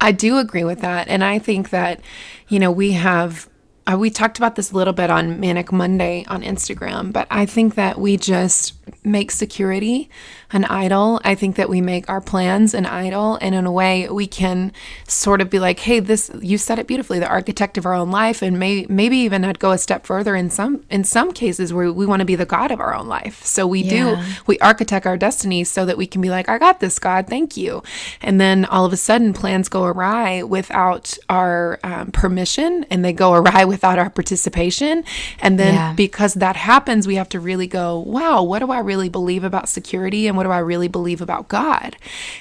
I 0.00 0.12
do 0.12 0.38
agree 0.38 0.62
with 0.62 0.80
that. 0.82 1.08
And 1.08 1.24
I 1.24 1.38
think 1.40 1.70
that, 1.70 2.00
you 2.48 2.58
know, 2.58 2.70
we 2.70 2.92
have, 2.92 3.48
uh, 3.90 3.96
we 3.96 4.10
talked 4.10 4.38
about 4.38 4.56
this 4.56 4.70
a 4.70 4.76
little 4.76 4.92
bit 4.92 5.10
on 5.10 5.40
Manic 5.40 5.72
Monday 5.72 6.24
on 6.28 6.42
Instagram, 6.42 7.12
but 7.12 7.26
I 7.30 7.46
think 7.46 7.74
that 7.74 7.98
we 7.98 8.16
just 8.16 8.74
make 9.04 9.30
security 9.30 10.10
an 10.52 10.64
idol. 10.64 11.20
I 11.24 11.34
think 11.34 11.56
that 11.56 11.68
we 11.68 11.80
make 11.80 12.08
our 12.08 12.20
plans 12.20 12.74
an 12.74 12.86
idol. 12.86 13.38
And 13.40 13.54
in 13.54 13.66
a 13.66 13.72
way, 13.72 14.08
we 14.08 14.26
can 14.26 14.72
sort 15.06 15.40
of 15.40 15.48
be 15.48 15.58
like, 15.58 15.78
hey, 15.80 16.00
this, 16.00 16.30
you 16.40 16.58
said 16.58 16.78
it 16.78 16.86
beautifully, 16.86 17.18
the 17.18 17.28
architect 17.28 17.78
of 17.78 17.86
our 17.86 17.94
own 17.94 18.10
life. 18.10 18.42
And 18.42 18.58
may, 18.58 18.84
maybe 18.88 19.16
even 19.18 19.44
I'd 19.44 19.60
go 19.60 19.70
a 19.70 19.78
step 19.78 20.06
further 20.06 20.34
in 20.34 20.50
some, 20.50 20.84
in 20.90 21.04
some 21.04 21.32
cases 21.32 21.72
where 21.72 21.92
we 21.92 22.04
want 22.04 22.20
to 22.20 22.26
be 22.26 22.34
the 22.34 22.46
God 22.46 22.72
of 22.72 22.80
our 22.80 22.94
own 22.94 23.06
life. 23.06 23.44
So 23.44 23.66
we 23.66 23.82
do, 23.88 24.18
we 24.46 24.58
architect 24.58 25.06
our 25.06 25.16
destiny 25.16 25.62
so 25.64 25.86
that 25.86 25.96
we 25.96 26.06
can 26.06 26.20
be 26.20 26.30
like, 26.30 26.48
I 26.48 26.58
got 26.58 26.80
this, 26.80 26.98
God, 26.98 27.28
thank 27.28 27.56
you. 27.56 27.82
And 28.20 28.40
then 28.40 28.64
all 28.64 28.84
of 28.84 28.92
a 28.92 28.96
sudden, 28.96 29.32
plans 29.32 29.68
go 29.68 29.84
awry 29.84 30.42
without 30.42 31.16
our 31.28 31.78
um, 31.84 32.10
permission 32.10 32.84
and 32.90 33.04
they 33.04 33.12
go 33.12 33.34
awry 33.34 33.64
without 33.80 33.98
our 33.98 34.10
participation. 34.10 35.02
And 35.40 35.58
then 35.58 35.74
Yeah. 35.74 35.92
because 35.94 36.34
that 36.34 36.54
happens, 36.54 37.06
we 37.06 37.14
have 37.14 37.30
to 37.30 37.40
really 37.40 37.66
go, 37.66 38.00
wow, 38.00 38.42
what 38.42 38.58
do 38.58 38.70
I 38.70 38.80
really 38.80 39.08
believe 39.08 39.42
about 39.42 39.70
security 39.70 40.26
and 40.26 40.36
what 40.36 40.42
do 40.42 40.50
I 40.50 40.58
really 40.58 40.86
believe 40.88 41.22
about 41.22 41.48
God? 41.48 41.96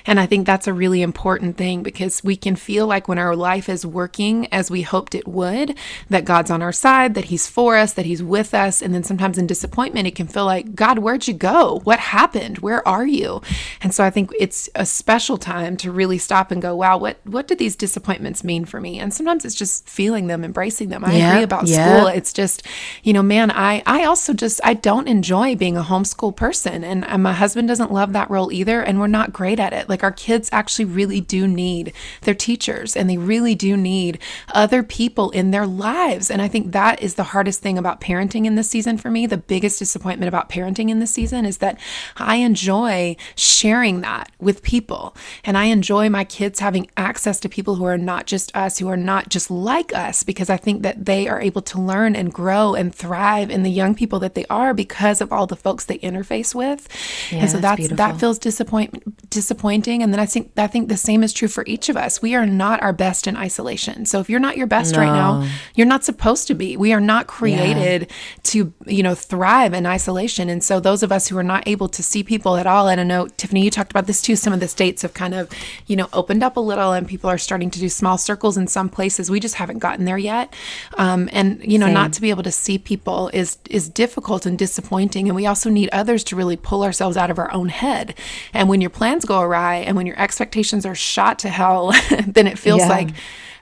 And 0.06 0.20
I 0.20 0.26
think 0.26 0.46
that's 0.46 0.68
a 0.68 0.74
really 0.74 1.02
important 1.02 1.56
thing 1.56 1.82
because 1.82 2.22
we 2.26 2.36
can 2.36 2.58
feel 2.58 2.88
like 2.88 3.08
when 3.08 3.18
our 3.18 3.38
life 3.38 3.70
is 3.70 3.86
working 3.86 4.48
as 4.52 4.70
we 4.70 4.82
hoped 4.82 5.16
it 5.16 5.30
would, 5.30 5.78
that 6.10 6.26
God's 6.26 6.52
on 6.52 6.62
our 6.62 6.74
side, 6.74 7.14
that 7.14 7.26
He's 7.26 7.48
for 7.48 7.78
us, 7.78 7.94
that 7.94 8.06
He's 8.06 8.22
with 8.22 8.54
us. 8.54 8.82
And 8.82 8.94
then 8.94 9.04
sometimes 9.04 9.38
in 9.38 9.48
disappointment, 9.48 10.08
it 10.08 10.16
can 10.16 10.28
feel 10.28 10.46
like, 10.46 10.76
God, 10.76 11.00
where'd 11.00 11.26
you 11.26 11.34
go? 11.34 11.80
What 11.86 12.00
happened? 12.00 12.58
Where 12.58 12.86
are 12.86 13.08
you? 13.08 13.42
And 13.82 13.94
so 13.96 14.04
I 14.04 14.10
think 14.10 14.32
it's 14.38 14.68
a 14.76 14.86
special 14.86 15.38
time 15.38 15.78
to 15.78 15.90
really 15.90 16.18
stop 16.18 16.52
and 16.52 16.62
go, 16.62 16.76
wow, 16.76 16.98
what, 16.98 17.18
what 17.24 17.48
did 17.48 17.60
these 17.60 17.78
disappointments 17.78 18.44
mean 18.44 18.66
for 18.66 18.82
me? 18.82 19.00
And 19.00 19.14
sometimes 19.14 19.46
it's 19.46 19.56
just 19.56 19.88
feeling 19.88 20.28
them, 20.28 20.44
embracing 20.44 20.90
them. 20.90 21.06
I 21.06 21.16
Yeah, 21.16 21.29
agree 21.30 21.44
about 21.44 21.68
yeah. 21.68 21.98
school. 21.98 22.08
It's 22.08 22.34
just, 22.34 22.64
you 23.04 23.14
know, 23.14 23.24
man, 23.24 23.52
I, 23.52 23.84
I 23.86 24.06
also 24.06 24.34
just, 24.34 24.60
I 24.64 24.74
don't 24.74 25.08
enjoy 25.08 25.56
being 25.56 25.78
a 25.78 25.84
homeschool 25.84 26.36
person. 26.36 26.84
And 26.84 27.24
my 27.24 27.34
husband 27.34 27.68
doesn't 27.68 27.92
love 27.92 28.14
that 28.14 28.30
role 28.30 28.52
either. 28.52 28.82
And 28.82 29.00
we're 29.00 29.08
not 29.08 29.34
great 29.34 29.60
at 29.60 29.74
it. 29.74 29.90
Like 29.90 30.04
our 30.04 30.12
kids 30.12 30.50
actually 30.52 30.86
really 30.86 31.22
do 31.22 31.48
need 31.48 31.94
their 32.22 32.36
teachers 32.36 32.96
and 32.96 33.10
they 33.10 33.18
really 33.18 33.56
do 33.56 33.78
need 33.78 34.20
other 34.54 34.84
people 34.84 35.30
in 35.32 35.52
their 35.52 35.66
lives. 35.66 36.30
And 36.30 36.42
I 36.42 36.48
think 36.48 36.72
that 36.72 37.02
is 37.02 37.16
the 37.16 37.24
hardest 37.24 37.62
thing 37.62 37.78
about 37.78 38.02
parenting 38.02 38.46
in 38.46 38.56
this 38.56 38.70
season 38.70 38.98
for 38.98 39.10
me. 39.10 39.26
The 39.26 39.38
biggest 39.38 39.80
disappointment 39.80 40.28
about 40.28 40.50
parenting 40.50 40.90
in 40.90 41.00
this 41.00 41.12
season 41.12 41.46
is 41.46 41.60
that 41.60 41.80
I 42.18 42.38
enjoy 42.38 43.16
sharing 43.36 44.02
that 44.02 44.32
with 44.40 44.64
people. 44.64 45.16
And 45.44 45.58
I 45.58 45.66
enjoy 45.66 46.10
my 46.10 46.24
kids 46.24 46.60
having 46.60 46.90
access 46.98 47.40
to 47.42 47.50
people 47.50 47.76
who 47.76 47.86
are 47.86 47.98
not 47.98 48.26
just 48.26 48.56
us, 48.56 48.80
who 48.80 48.88
are 48.88 48.98
not 48.98 49.30
just 49.30 49.52
like 49.52 49.94
us, 49.94 50.24
because 50.24 50.50
I 50.50 50.58
think 50.58 50.84
that 50.84 51.06
they 51.10 51.28
are 51.28 51.42
able 51.42 51.64
to 51.64 51.82
learn 51.82 52.16
and 52.16 52.32
grow 52.32 52.76
and 52.76 52.94
thrive 52.94 53.50
in 53.50 53.64
the 53.64 53.72
young 53.72 53.96
people 53.96 54.20
that 54.20 54.36
they 54.36 54.46
are 54.50 54.76
because 54.76 55.22
of 55.22 55.34
all 55.34 55.48
the 55.48 55.56
folks 55.56 55.86
they 55.86 55.98
interface 56.10 56.54
with. 56.54 56.88
and 57.32 57.50
so 57.50 57.58
that's 57.58 57.88
that's 57.88 57.98
that 57.98 58.20
feels 58.20 58.38
disappoint 58.38 58.92
disappointing. 59.30 60.04
And 60.04 60.14
then 60.14 60.20
I 60.20 60.26
think 60.26 60.52
I 60.58 60.68
think 60.68 60.88
the 60.88 60.98
same 60.98 61.24
is 61.24 61.34
true 61.34 61.48
for 61.48 61.64
each 61.66 61.90
of 61.90 61.98
us. 61.98 62.22
We 62.22 62.36
are 62.36 62.46
not 62.46 62.82
our 62.84 62.94
best 62.94 63.28
in 63.28 63.36
isolation. 63.36 64.06
So 64.06 64.20
if 64.20 64.30
you're 64.30 64.40
not 64.40 64.56
your 64.58 64.68
best 64.68 64.96
right 64.96 65.14
now, 65.24 65.48
you're 65.76 65.88
not 65.88 66.04
supposed 66.04 66.48
to 66.48 66.56
be. 66.56 66.78
We 66.78 66.94
are 66.94 67.02
not 67.02 67.28
created 67.28 68.12
to, 68.44 68.74
you 68.86 69.04
know, 69.04 69.16
thrive 69.16 69.74
in 69.74 69.86
isolation. 69.86 70.50
And 70.50 70.64
so 70.64 70.80
those 70.80 71.02
of 71.04 71.12
us 71.12 71.28
who 71.30 71.38
are 71.38 71.44
not 71.44 71.68
able 71.68 71.88
to 71.90 72.04
see 72.04 72.24
people 72.24 72.56
at 72.58 72.68
all, 72.68 72.88
and 72.88 73.00
I 73.02 73.04
know 73.04 73.28
Tiffany, 73.40 73.64
you 73.64 73.72
talked 73.72 73.92
about 73.92 74.06
this 74.08 74.22
too. 74.22 74.36
Some 74.36 74.54
of 74.54 74.60
the 74.60 74.68
states 74.68 75.02
have 75.02 75.14
kind 75.14 75.34
of, 75.34 75.50
you 75.88 75.96
know, 75.96 76.08
opened 76.14 76.44
up 76.44 76.58
a 76.58 76.60
little, 76.60 76.92
and 76.94 77.08
people 77.08 77.30
are 77.30 77.38
starting 77.38 77.72
to 77.72 77.80
do 77.80 77.90
small 77.90 78.18
circles 78.18 78.58
in 78.58 78.68
some 78.68 78.90
places. 78.90 79.32
We 79.32 79.40
just 79.40 79.56
haven't 79.56 79.80
gotten 79.80 80.06
there 80.06 80.18
yet. 80.18 80.54
Um, 81.00 81.30
and 81.32 81.62
you 81.64 81.80
know, 81.80 81.86
Same. 81.88 81.94
not 81.94 82.14
to 82.14 82.22
be 82.22 82.30
able 82.30 82.44
to 82.44 82.52
see 82.52 82.78
people 82.78 83.30
is 83.34 83.58
is 83.70 83.88
difficult 83.90 84.46
and 84.46 84.58
disappointing. 84.60 85.28
And 85.30 85.36
we 85.36 85.46
also 85.48 85.70
need 85.70 85.90
others 85.92 86.24
to 86.26 86.36
really 86.36 86.58
pull 86.58 86.84
ourselves 86.84 87.16
out 87.18 87.32
of 87.32 87.40
our 87.40 87.52
own 87.54 87.70
head. 87.70 88.14
And 88.54 88.68
when 88.70 88.82
your 88.82 88.90
plans 88.90 89.24
go 89.26 89.40
awry, 89.40 89.76
and 89.78 89.96
when 89.96 90.06
your 90.06 90.20
expectations 90.20 90.86
are 90.86 90.96
shot 90.96 91.40
to 91.40 91.50
hell, 91.50 91.94
then 92.28 92.48
it 92.48 92.60
feels 92.60 92.82
Yeah. 92.82 92.90
like 92.90 93.10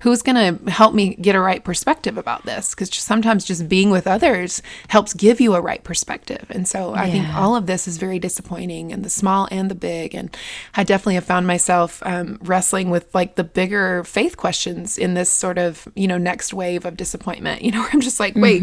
who's 0.07 0.21
going 0.21 0.57
to 0.57 0.71
help 0.71 0.93
me 0.93 1.15
get 1.15 1.35
a 1.35 1.39
right 1.39 1.61
perspective 1.63 2.17
about 2.17 2.45
this? 2.45 2.73
Because 2.73 2.93
sometimes 2.95 3.43
just 3.43 3.67
being 3.67 3.89
with 3.89 4.07
others 4.07 4.61
helps 4.87 5.13
give 5.13 5.41
you 5.41 5.53
a 5.53 5.59
right 5.59 5.83
perspective. 5.83 6.45
And 6.49 6.65
so 6.65 6.93
i 6.95 7.11
think 7.11 7.27
all 7.35 7.55
of 7.57 7.65
this 7.65 7.87
is 7.87 7.97
very 7.97 8.17
disappointing 8.17 8.93
and 8.93 9.03
the 9.03 9.09
small 9.09 9.49
and 9.51 9.69
the 9.69 9.75
big. 9.75 10.15
And 10.15 10.35
i 10.75 10.83
definitely 10.85 11.15
have 11.15 11.25
found 11.25 11.45
myself 11.45 12.01
um, 12.05 12.37
wrestling 12.41 12.89
with 12.89 13.13
like 13.13 13.35
the 13.35 13.43
bigger 13.43 14.05
faith 14.05 14.37
questions 14.37 14.97
in 14.97 15.13
this 15.13 15.29
sort 15.29 15.57
of 15.57 15.87
you 15.93 16.07
know 16.07 16.17
next 16.17 16.53
wave 16.53 16.85
of 16.85 16.95
disappointment. 16.95 17.61
You 17.67 17.73
know 17.73 17.81
where 17.81 17.89
i'm 17.91 17.99
just 17.99 18.19
like 18.19 18.33
wait 18.35 18.61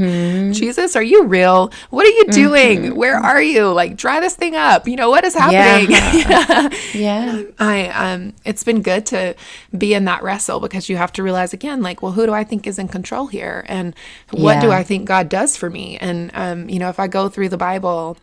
jesus 0.54 0.96
are 0.96 1.02
you 1.02 1.24
real? 1.24 1.70
What 1.90 2.07
are 2.07 2.11
you 2.11 2.24
doing? 2.26 2.96
Where 2.96 3.16
are 3.16 3.42
you? 3.42 3.70
Like 3.70 3.96
dry 3.96 4.18
this 4.20 4.35
thing 4.35 4.54
up. 4.57 4.88
You 4.88 4.96
know 4.96 5.11
what 5.11 5.24
is 5.24 5.35
happening? 5.35 5.90
Yeah. 6.14 6.68
yeah. 6.94 7.42
I 7.59 7.88
um 7.88 8.33
it's 8.44 8.64
been 8.64 8.80
good 8.83 9.04
to 9.07 9.35
be 9.76 9.92
in 9.94 10.04
that 10.07 10.22
wrestle 10.22 10.61
because 10.61 10.88
you 10.88 10.96
have 10.96 11.12
to 11.14 11.22
realize 11.35 11.53
again 11.53 11.83
like 11.83 12.01
well 12.01 12.12
who 12.12 12.27
do 12.27 12.33
I 12.33 12.44
think 12.44 12.66
is 12.66 12.79
in 12.79 12.88
control 12.88 13.27
here? 13.27 13.64
And 13.68 13.94
what 14.31 14.61
do 14.61 14.70
I 14.70 14.83
think 14.85 15.07
God 15.07 15.29
does 15.29 15.57
for 15.57 15.68
me? 15.68 15.99
And 15.99 16.31
um 16.35 16.68
you 16.68 16.79
know 16.79 16.88
if 16.88 17.01
I 17.01 17.09
go 17.09 17.29
through 17.29 17.49
the 17.49 17.57
Bible 17.57 18.16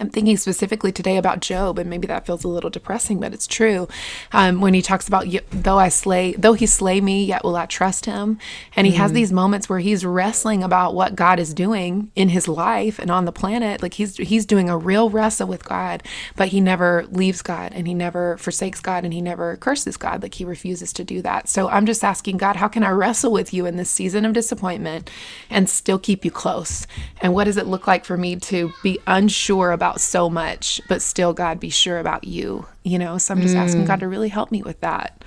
I'm 0.00 0.10
thinking 0.10 0.36
specifically 0.36 0.92
today 0.92 1.16
about 1.16 1.40
Job, 1.40 1.78
and 1.78 1.88
maybe 1.88 2.06
that 2.06 2.26
feels 2.26 2.44
a 2.44 2.48
little 2.48 2.70
depressing, 2.70 3.20
but 3.20 3.32
it's 3.32 3.46
true. 3.46 3.88
Um, 4.32 4.60
when 4.60 4.74
he 4.74 4.82
talks 4.82 5.08
about 5.08 5.26
though 5.50 5.78
I 5.78 5.88
slay, 5.88 6.32
though 6.32 6.54
he 6.54 6.66
slay 6.66 7.00
me, 7.00 7.24
yet 7.24 7.44
will 7.44 7.56
I 7.56 7.66
trust 7.66 8.06
him. 8.06 8.38
And 8.76 8.86
he 8.86 8.94
has 8.94 9.12
these 9.12 9.32
moments 9.32 9.68
where 9.68 9.78
he's 9.78 10.04
wrestling 10.04 10.62
about 10.62 10.94
what 10.94 11.14
God 11.14 11.38
is 11.38 11.54
doing 11.54 12.10
in 12.14 12.30
his 12.30 12.48
life 12.48 12.98
and 12.98 13.10
on 13.10 13.24
the 13.24 13.32
planet. 13.32 13.82
Like 13.82 13.94
he's 13.94 14.16
he's 14.16 14.46
doing 14.46 14.68
a 14.68 14.78
real 14.78 15.10
wrestle 15.10 15.48
with 15.48 15.64
God, 15.64 16.02
but 16.36 16.48
he 16.48 16.60
never 16.60 17.06
leaves 17.10 17.42
God, 17.42 17.72
and 17.74 17.86
he 17.86 17.94
never 17.94 18.36
forsakes 18.38 18.80
God, 18.80 19.04
and 19.04 19.12
he 19.12 19.20
never 19.20 19.56
curses 19.56 19.96
God. 19.96 20.22
Like 20.22 20.34
he 20.34 20.44
refuses 20.44 20.92
to 20.94 21.04
do 21.04 21.22
that. 21.22 21.48
So 21.48 21.68
I'm 21.68 21.86
just 21.86 22.02
asking 22.02 22.38
God, 22.38 22.56
how 22.56 22.68
can 22.68 22.82
I 22.82 22.90
wrestle 22.90 23.32
with 23.32 23.52
you 23.52 23.66
in 23.66 23.76
this 23.76 23.90
season 23.90 24.24
of 24.24 24.32
disappointment 24.32 25.10
and 25.50 25.68
still 25.68 25.98
keep 25.98 26.24
you 26.24 26.30
close? 26.30 26.86
And 27.20 27.34
what 27.34 27.44
does 27.44 27.56
it 27.56 27.66
look 27.66 27.86
like 27.86 28.04
for 28.04 28.16
me 28.16 28.36
to 28.36 28.72
be 28.82 28.98
unsure 29.06 29.70
about 29.70 29.83
so 30.00 30.28
much, 30.30 30.80
but 30.88 31.02
still, 31.02 31.32
God, 31.32 31.60
be 31.60 31.70
sure 31.70 31.98
about 31.98 32.24
you? 32.24 32.66
You 32.82 32.98
know, 32.98 33.18
so 33.18 33.32
I'm 33.34 33.40
just 33.42 33.56
asking 33.56 33.84
God 33.84 34.00
to 34.00 34.08
really 34.08 34.28
help 34.28 34.50
me 34.50 34.62
with 34.62 34.80
that. 34.80 35.24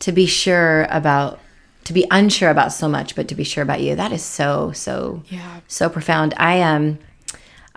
To 0.00 0.12
be 0.12 0.26
sure 0.26 0.86
about, 0.90 1.40
to 1.84 1.92
be 1.92 2.06
unsure 2.10 2.50
about 2.50 2.72
so 2.72 2.88
much, 2.88 3.14
but 3.16 3.28
to 3.28 3.34
be 3.34 3.44
sure 3.44 3.62
about 3.62 3.80
you. 3.80 3.94
That 3.96 4.12
is 4.12 4.22
so, 4.22 4.72
so, 4.72 5.22
Yeah. 5.28 5.60
so 5.68 5.88
profound. 5.88 6.34
I 6.36 6.60
um, 6.62 6.98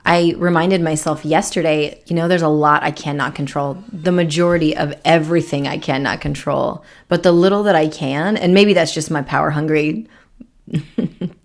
I 0.03 0.33
reminded 0.37 0.81
myself 0.81 1.23
yesterday, 1.23 2.01
you 2.07 2.15
know, 2.15 2.27
there's 2.27 2.41
a 2.41 2.47
lot 2.47 2.81
I 2.83 2.89
cannot 2.91 3.35
control. 3.35 3.83
The 3.93 4.11
majority 4.11 4.75
of 4.75 4.93
everything 5.05 5.67
I 5.67 5.77
cannot 5.77 6.21
control, 6.21 6.83
but 7.07 7.21
the 7.21 7.31
little 7.31 7.63
that 7.63 7.75
I 7.75 7.87
can, 7.87 8.35
and 8.35 8.53
maybe 8.53 8.73
that's 8.73 8.93
just 8.93 9.11
my 9.11 9.21
power 9.21 9.51
hungry 9.51 10.07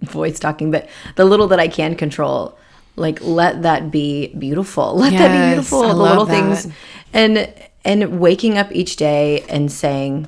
voice 0.02 0.38
talking, 0.38 0.70
but 0.70 0.88
the 1.16 1.24
little 1.24 1.48
that 1.48 1.60
I 1.60 1.68
can 1.68 1.96
control, 1.96 2.58
like 2.96 3.22
let 3.22 3.62
that 3.62 3.90
be 3.90 4.28
beautiful. 4.28 4.96
Let 4.96 5.12
that 5.12 5.48
be 5.48 5.54
beautiful. 5.54 5.82
I 5.82 5.88
the 5.88 5.94
little 5.94 6.24
that. 6.24 6.62
things. 6.62 6.74
And 7.12 7.52
and 7.84 8.18
waking 8.18 8.58
up 8.58 8.72
each 8.72 8.96
day 8.96 9.44
and 9.48 9.70
saying, 9.70 10.26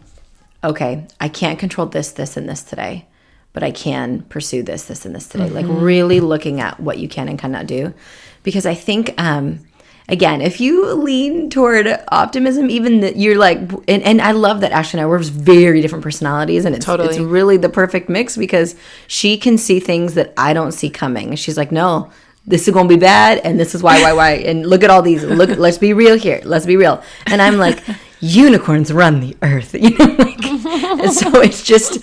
okay, 0.63 1.07
I 1.21 1.29
can't 1.29 1.59
control 1.59 1.87
this, 1.89 2.13
this, 2.13 2.37
and 2.37 2.49
this 2.49 2.63
today, 2.63 3.07
but 3.53 3.63
I 3.65 3.73
can 3.73 4.23
pursue 4.23 4.63
this, 4.63 4.85
this, 4.85 5.05
and 5.05 5.15
this 5.15 5.27
today. 5.27 5.49
Like 5.49 5.67
really 5.69 6.21
looking 6.21 6.61
at 6.61 6.79
what 6.79 6.99
you 6.99 7.09
can 7.09 7.29
and 7.29 7.39
cannot 7.39 7.67
do. 7.67 7.95
Because 8.43 8.67
I 8.67 8.75
think 8.75 9.15
um 9.19 9.61
again, 10.09 10.41
if 10.41 10.61
you 10.61 10.95
lean 10.95 11.51
toward 11.51 11.87
optimism, 12.09 12.71
even 12.71 13.01
that 13.01 13.17
you're 13.17 13.37
like, 13.37 13.59
and, 13.87 14.03
and 14.03 14.21
I 14.23 14.33
love 14.33 14.63
that 14.63 14.73
Ashley 14.73 15.01
and 15.01 15.07
I 15.07 15.11
we're 15.11 15.19
very 15.19 15.83
different 15.83 16.03
personalities, 16.03 16.65
and 16.65 16.75
it's 16.75 16.87
Totally. 16.87 17.11
it's 17.11 17.19
really 17.19 17.57
the 17.57 17.69
perfect 17.69 18.09
mix 18.09 18.37
because 18.37 18.75
she 19.07 19.37
can 19.37 19.59
see 19.59 19.81
things 19.81 20.15
that 20.15 20.33
I 20.37 20.53
don't 20.53 20.73
see 20.73 20.91
coming. 20.91 21.35
She's 21.37 21.57
like, 21.57 21.73
no. 21.73 22.11
This 22.49 22.67
is 22.67 22.75
gonna 22.75 22.89
be 22.89 22.97
bad, 22.97 23.39
and 23.39 23.61
this 23.61 23.75
is 23.75 23.83
why, 23.83 24.01
why, 24.03 24.13
why, 24.13 24.31
and 24.33 24.67
look 24.67 24.83
at 24.83 24.91
all 24.91 25.03
these. 25.03 25.23
Look, 25.23 25.51
let's 25.59 25.79
be 25.79 25.93
real 25.93 26.17
here. 26.17 26.41
Let's 26.45 26.67
be 26.67 26.77
real. 26.77 27.03
And 27.27 27.43
I'm 27.43 27.59
like, 27.59 27.83
unicorns 28.21 28.93
run 28.93 29.21
the 29.21 29.37
earth, 29.43 29.75
you 29.79 29.91
know. 29.91 30.17
Like, 30.19 30.45
and 30.45 31.13
so 31.23 31.41
it's 31.41 31.63
just, 31.63 31.99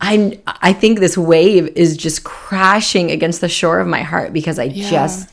I, 0.00 0.38
I 0.46 0.72
think 0.72 1.00
this 1.00 1.16
wave 1.16 1.68
is 1.76 1.96
just 1.96 2.24
crashing 2.24 3.10
against 3.10 3.40
the 3.40 3.48
shore 3.48 3.80
of 3.80 3.88
my 3.88 4.02
heart 4.02 4.32
because 4.32 4.58
I 4.58 4.68
just 4.68 5.30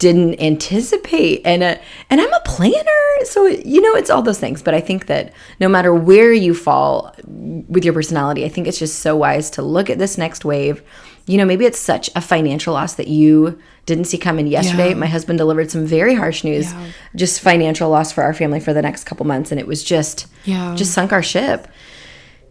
didn't 0.00 0.40
anticipate 0.40 1.40
and 1.44 1.62
uh, 1.62 1.76
and 2.10 2.20
I'm 2.20 2.32
a 2.32 2.40
planner 2.44 3.24
so 3.24 3.46
you 3.46 3.80
know 3.80 3.94
it's 3.94 4.10
all 4.10 4.22
those 4.22 4.40
things 4.40 4.62
but 4.62 4.74
I 4.74 4.80
think 4.80 5.06
that 5.06 5.32
no 5.60 5.68
matter 5.68 5.94
where 5.94 6.32
you 6.32 6.54
fall 6.54 7.14
with 7.26 7.84
your 7.84 7.94
personality 7.94 8.44
I 8.44 8.48
think 8.48 8.66
it's 8.66 8.78
just 8.78 8.98
so 9.00 9.14
wise 9.14 9.50
to 9.50 9.62
look 9.62 9.88
at 9.90 9.98
this 9.98 10.18
next 10.18 10.44
wave 10.44 10.82
you 11.26 11.36
know 11.38 11.44
maybe 11.44 11.64
it's 11.66 11.78
such 11.78 12.10
a 12.16 12.20
financial 12.20 12.74
loss 12.74 12.94
that 12.94 13.08
you 13.08 13.58
didn't 13.86 14.06
see 14.06 14.18
coming 14.18 14.46
yesterday 14.46 14.88
Yeah. 14.88 14.94
my 14.94 15.06
husband 15.06 15.38
delivered 15.38 15.70
some 15.70 15.84
very 15.86 16.14
harsh 16.14 16.44
news 16.44 16.72
Yeah. 16.72 16.86
just 17.14 17.40
financial 17.40 17.88
loss 17.90 18.10
for 18.10 18.22
our 18.24 18.34
family 18.34 18.58
for 18.60 18.72
the 18.72 18.82
next 18.82 19.04
couple 19.04 19.26
months 19.26 19.50
and 19.52 19.60
it 19.60 19.66
was 19.66 19.84
just 19.84 20.26
Yeah. 20.44 20.74
just 20.76 20.92
sunk 20.92 21.12
our 21.12 21.22
ship 21.22 21.68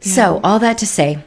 so, 0.02 0.40
all 0.46 0.60
that 0.60 0.78
to 0.78 0.88
say, 0.88 1.20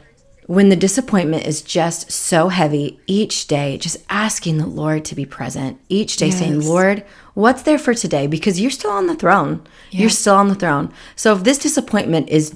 when 0.47 0.69
the 0.69 0.75
disappointment 0.75 1.45
is 1.45 1.61
just 1.61 2.11
so 2.11 2.49
heavy 2.49 2.99
each 3.07 3.47
day, 3.47 3.77
just 3.77 3.97
asking 4.09 4.57
the 4.57 4.67
Lord 4.67 5.05
to 5.05 5.15
be 5.15 5.25
present 5.25 5.79
each 5.89 6.17
day, 6.17 6.31
saying, 6.31 6.61
Lord, 6.67 7.03
what's 7.33 7.63
there 7.63 7.77
for 7.79 7.93
today? 7.93 8.27
Because 8.27 8.59
you're 8.59 8.71
still 8.71 8.91
on 8.91 9.07
the 9.07 9.15
throne. 9.15 9.61
You're 9.89 10.09
still 10.09 10.35
on 10.35 10.49
the 10.49 10.55
throne. 10.55 10.91
So, 11.15 11.33
if 11.35 11.43
this 11.43 11.57
disappointment 11.59 12.29
is 12.29 12.55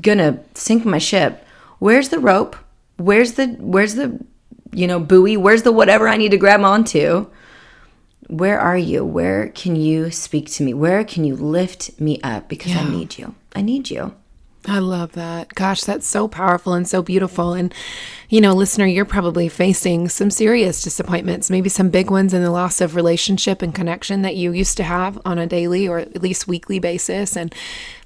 gonna 0.00 0.40
sink 0.54 0.84
my 0.84 0.98
ship, 0.98 1.44
where's 1.78 2.10
the 2.10 2.18
rope? 2.18 2.56
Where's 2.96 3.32
the, 3.32 3.48
where's 3.58 3.94
the, 3.96 4.24
you 4.72 4.86
know, 4.86 5.00
buoy? 5.00 5.36
Where's 5.36 5.62
the 5.62 5.72
whatever 5.72 6.08
I 6.08 6.16
need 6.16 6.30
to 6.30 6.36
grab 6.36 6.60
onto? 6.62 7.26
Where 8.28 8.58
are 8.58 8.78
you? 8.78 9.04
Where 9.04 9.48
can 9.48 9.76
you 9.76 10.10
speak 10.10 10.50
to 10.52 10.62
me? 10.62 10.72
Where 10.72 11.04
can 11.04 11.24
you 11.24 11.36
lift 11.36 12.00
me 12.00 12.20
up? 12.22 12.48
Because 12.48 12.74
I 12.74 12.88
need 12.88 13.18
you. 13.18 13.34
I 13.54 13.62
need 13.62 13.90
you. 13.90 14.14
I 14.66 14.78
love 14.78 15.12
that. 15.12 15.54
Gosh, 15.54 15.82
that's 15.82 16.06
so 16.06 16.26
powerful 16.26 16.72
and 16.72 16.88
so 16.88 17.02
beautiful. 17.02 17.52
And, 17.52 17.74
you 18.34 18.40
know, 18.40 18.52
listener, 18.52 18.84
you're 18.84 19.04
probably 19.04 19.48
facing 19.48 20.08
some 20.08 20.28
serious 20.28 20.82
disappointments, 20.82 21.50
maybe 21.50 21.68
some 21.68 21.88
big 21.88 22.10
ones 22.10 22.34
in 22.34 22.42
the 22.42 22.50
loss 22.50 22.80
of 22.80 22.96
relationship 22.96 23.62
and 23.62 23.72
connection 23.72 24.22
that 24.22 24.34
you 24.34 24.50
used 24.50 24.76
to 24.76 24.82
have 24.82 25.20
on 25.24 25.38
a 25.38 25.46
daily 25.46 25.86
or 25.86 26.00
at 26.00 26.20
least 26.20 26.48
weekly 26.48 26.80
basis. 26.80 27.36
And 27.36 27.54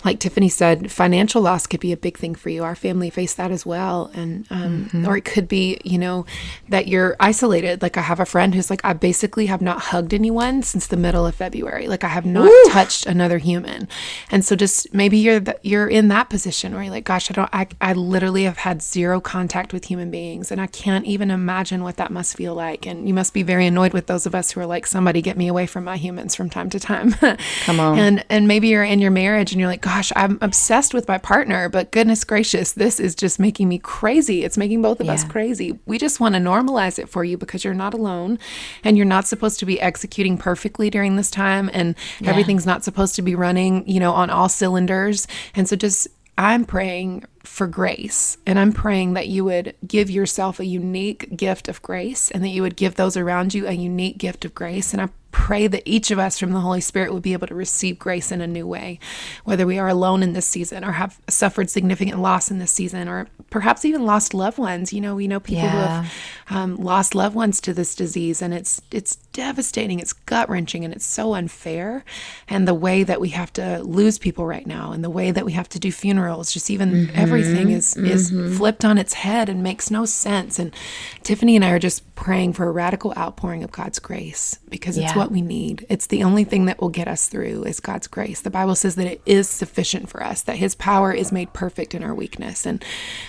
like 0.04 0.20
Tiffany 0.20 0.50
said, 0.50 0.92
financial 0.92 1.40
loss 1.40 1.66
could 1.66 1.80
be 1.80 1.92
a 1.92 1.96
big 1.96 2.18
thing 2.18 2.34
for 2.34 2.50
you. 2.50 2.62
Our 2.62 2.74
family 2.74 3.08
faced 3.08 3.38
that 3.38 3.50
as 3.50 3.64
well. 3.64 4.10
And, 4.12 4.46
um, 4.50 5.06
or 5.08 5.16
it 5.16 5.24
could 5.24 5.48
be, 5.48 5.80
you 5.82 5.96
know, 5.96 6.26
that 6.68 6.88
you're 6.88 7.16
isolated. 7.18 7.80
Like 7.80 7.96
I 7.96 8.02
have 8.02 8.20
a 8.20 8.26
friend 8.26 8.54
who's 8.54 8.68
like, 8.68 8.82
I 8.84 8.92
basically 8.92 9.46
have 9.46 9.62
not 9.62 9.80
hugged 9.80 10.12
anyone 10.12 10.62
since 10.62 10.88
the 10.88 10.98
middle 10.98 11.26
of 11.26 11.36
February. 11.36 11.88
Like 11.88 12.04
I 12.04 12.08
have 12.08 12.26
not 12.26 12.52
touched 12.68 13.06
another 13.06 13.38
human. 13.38 13.88
And 14.30 14.44
so 14.44 14.54
just 14.54 14.92
maybe 14.92 15.16
you're, 15.16 15.40
th- 15.40 15.56
you're 15.62 15.88
in 15.88 16.08
that 16.08 16.28
position 16.28 16.74
where 16.74 16.82
you're 16.82 16.92
like, 16.92 17.04
gosh, 17.04 17.30
I 17.30 17.34
don't, 17.34 17.50
I, 17.50 17.66
I 17.80 17.94
literally 17.94 18.44
have 18.44 18.58
had 18.58 18.82
zero 18.82 19.22
contact 19.22 19.72
with 19.72 19.86
human 19.86 20.10
beings 20.10 20.17
and 20.18 20.60
I 20.60 20.66
can't 20.66 21.04
even 21.06 21.30
imagine 21.30 21.82
what 21.82 21.96
that 21.96 22.10
must 22.10 22.36
feel 22.36 22.54
like. 22.54 22.86
And 22.86 23.06
you 23.06 23.14
must 23.14 23.32
be 23.32 23.42
very 23.42 23.66
annoyed 23.66 23.92
with 23.92 24.06
those 24.06 24.26
of 24.26 24.34
us 24.34 24.50
who 24.50 24.60
are 24.60 24.66
like, 24.66 24.86
somebody 24.86 25.22
get 25.22 25.36
me 25.36 25.48
away 25.48 25.66
from 25.66 25.84
my 25.84 25.96
humans 25.96 26.34
from 26.34 26.50
time 26.50 26.70
to 26.70 26.80
time. 26.80 27.12
Come 27.64 27.80
on. 27.80 27.98
And, 27.98 28.24
and 28.28 28.48
maybe 28.48 28.68
you're 28.68 28.84
in 28.84 28.98
your 28.98 29.10
marriage 29.10 29.52
and 29.52 29.60
you're 29.60 29.68
like, 29.68 29.80
gosh, 29.80 30.12
I'm 30.16 30.38
obsessed 30.40 30.94
with 30.94 31.08
my 31.08 31.18
partner, 31.18 31.68
but 31.68 31.90
goodness 31.90 32.24
gracious, 32.24 32.72
this 32.72 33.00
is 33.00 33.14
just 33.14 33.38
making 33.38 33.68
me 33.68 33.78
crazy. 33.78 34.44
It's 34.44 34.58
making 34.58 34.82
both 34.82 35.00
of 35.00 35.08
us 35.08 35.24
crazy. 35.24 35.78
We 35.86 35.98
just 35.98 36.20
want 36.20 36.34
to 36.34 36.40
normalize 36.40 36.98
it 36.98 37.08
for 37.08 37.24
you 37.24 37.36
because 37.38 37.64
you're 37.64 37.74
not 37.74 37.94
alone 37.94 38.38
and 38.84 38.96
you're 38.96 39.06
not 39.06 39.26
supposed 39.26 39.58
to 39.60 39.66
be 39.66 39.80
executing 39.80 40.38
perfectly 40.38 40.90
during 40.90 41.16
this 41.16 41.30
time 41.30 41.70
and 41.72 41.94
everything's 42.24 42.66
not 42.66 42.84
supposed 42.84 43.14
to 43.16 43.22
be 43.22 43.34
running, 43.34 43.88
you 43.88 44.00
know, 44.00 44.12
on 44.12 44.30
all 44.30 44.48
cylinders. 44.48 45.26
And 45.54 45.68
so 45.68 45.76
just 45.76 46.08
I'm 46.38 46.64
praying 46.64 47.24
for 47.42 47.66
grace 47.66 48.38
and 48.46 48.60
I'm 48.60 48.72
praying 48.72 49.14
that 49.14 49.26
you 49.26 49.44
would 49.44 49.74
give 49.84 50.08
yourself 50.08 50.60
a 50.60 50.64
unique 50.64 51.36
gift 51.36 51.68
of 51.68 51.82
grace 51.82 52.30
and 52.30 52.44
that 52.44 52.50
you 52.50 52.62
would 52.62 52.76
give 52.76 52.94
those 52.94 53.16
around 53.16 53.54
you 53.54 53.66
a 53.66 53.72
unique 53.72 54.18
gift 54.18 54.44
of 54.44 54.54
grace. 54.54 54.92
And 54.92 55.02
I 55.02 55.08
pray 55.32 55.66
that 55.66 55.82
each 55.84 56.12
of 56.12 56.18
us 56.20 56.38
from 56.38 56.52
the 56.52 56.60
Holy 56.60 56.80
Spirit 56.80 57.12
would 57.12 57.22
be 57.22 57.32
able 57.32 57.48
to 57.48 57.54
receive 57.56 57.98
grace 57.98 58.30
in 58.30 58.40
a 58.40 58.46
new 58.46 58.66
way, 58.66 59.00
whether 59.44 59.66
we 59.66 59.80
are 59.80 59.88
alone 59.88 60.22
in 60.22 60.32
this 60.32 60.46
season 60.46 60.84
or 60.84 60.92
have 60.92 61.20
suffered 61.28 61.70
significant 61.70 62.20
loss 62.20 62.52
in 62.52 62.60
this 62.60 62.70
season 62.70 63.08
or 63.08 63.26
perhaps 63.50 63.84
even 63.84 64.06
lost 64.06 64.32
loved 64.32 64.58
ones. 64.58 64.92
You 64.92 65.00
know, 65.00 65.16
we 65.16 65.26
know 65.26 65.40
people 65.40 65.68
who 65.68 65.76
have 65.76 66.12
um, 66.50 66.76
lost 66.76 67.16
loved 67.16 67.34
ones 67.34 67.60
to 67.62 67.74
this 67.74 67.96
disease 67.96 68.40
and 68.40 68.54
it's 68.54 68.80
it's 68.92 69.18
devastating. 69.38 70.00
It's 70.00 70.12
gut 70.12 70.48
wrenching 70.48 70.84
and 70.84 70.92
it's 70.92 71.06
so 71.06 71.34
unfair. 71.34 72.04
And 72.48 72.66
the 72.66 72.74
way 72.74 73.04
that 73.04 73.20
we 73.20 73.28
have 73.28 73.52
to 73.52 73.80
lose 73.84 74.18
people 74.18 74.44
right 74.44 74.66
now 74.66 74.90
and 74.90 75.04
the 75.04 75.10
way 75.10 75.30
that 75.30 75.44
we 75.44 75.52
have 75.52 75.68
to 75.68 75.78
do 75.78 75.92
funerals 75.92 76.52
just 76.52 76.70
even 76.70 76.90
mm-hmm. 76.90 77.16
everything 77.16 77.70
is 77.70 77.96
is 77.96 78.32
mm-hmm. 78.32 78.56
flipped 78.56 78.84
on 78.84 78.98
its 78.98 79.14
head 79.14 79.48
and 79.48 79.62
makes 79.62 79.92
no 79.92 80.04
sense. 80.04 80.58
And 80.58 80.74
Tiffany 81.22 81.54
and 81.54 81.64
I 81.64 81.70
are 81.70 81.78
just 81.78 82.02
praying 82.16 82.52
for 82.52 82.66
a 82.66 82.72
radical 82.72 83.14
outpouring 83.16 83.62
of 83.62 83.70
God's 83.70 84.00
grace 84.00 84.58
because 84.68 84.98
it's 84.98 85.12
Yeah. 85.12 85.16
what 85.16 85.30
we 85.30 85.40
need. 85.40 85.86
It's 85.88 86.08
the 86.08 86.24
only 86.24 86.42
thing 86.42 86.64
that 86.64 86.80
will 86.80 86.88
get 86.88 87.06
us 87.06 87.28
through 87.28 87.62
is 87.62 87.78
God's 87.78 88.08
grace. 88.08 88.40
The 88.40 88.50
Bible 88.50 88.74
says 88.74 88.96
that 88.96 89.06
it 89.06 89.20
is 89.24 89.48
sufficient 89.48 90.08
for 90.08 90.20
us 90.20 90.42
that 90.42 90.56
his 90.56 90.74
power 90.74 91.12
is 91.12 91.30
made 91.30 91.52
perfect 91.52 91.94
in 91.94 92.02
our 92.02 92.12
weakness. 92.12 92.66
And 92.66 92.84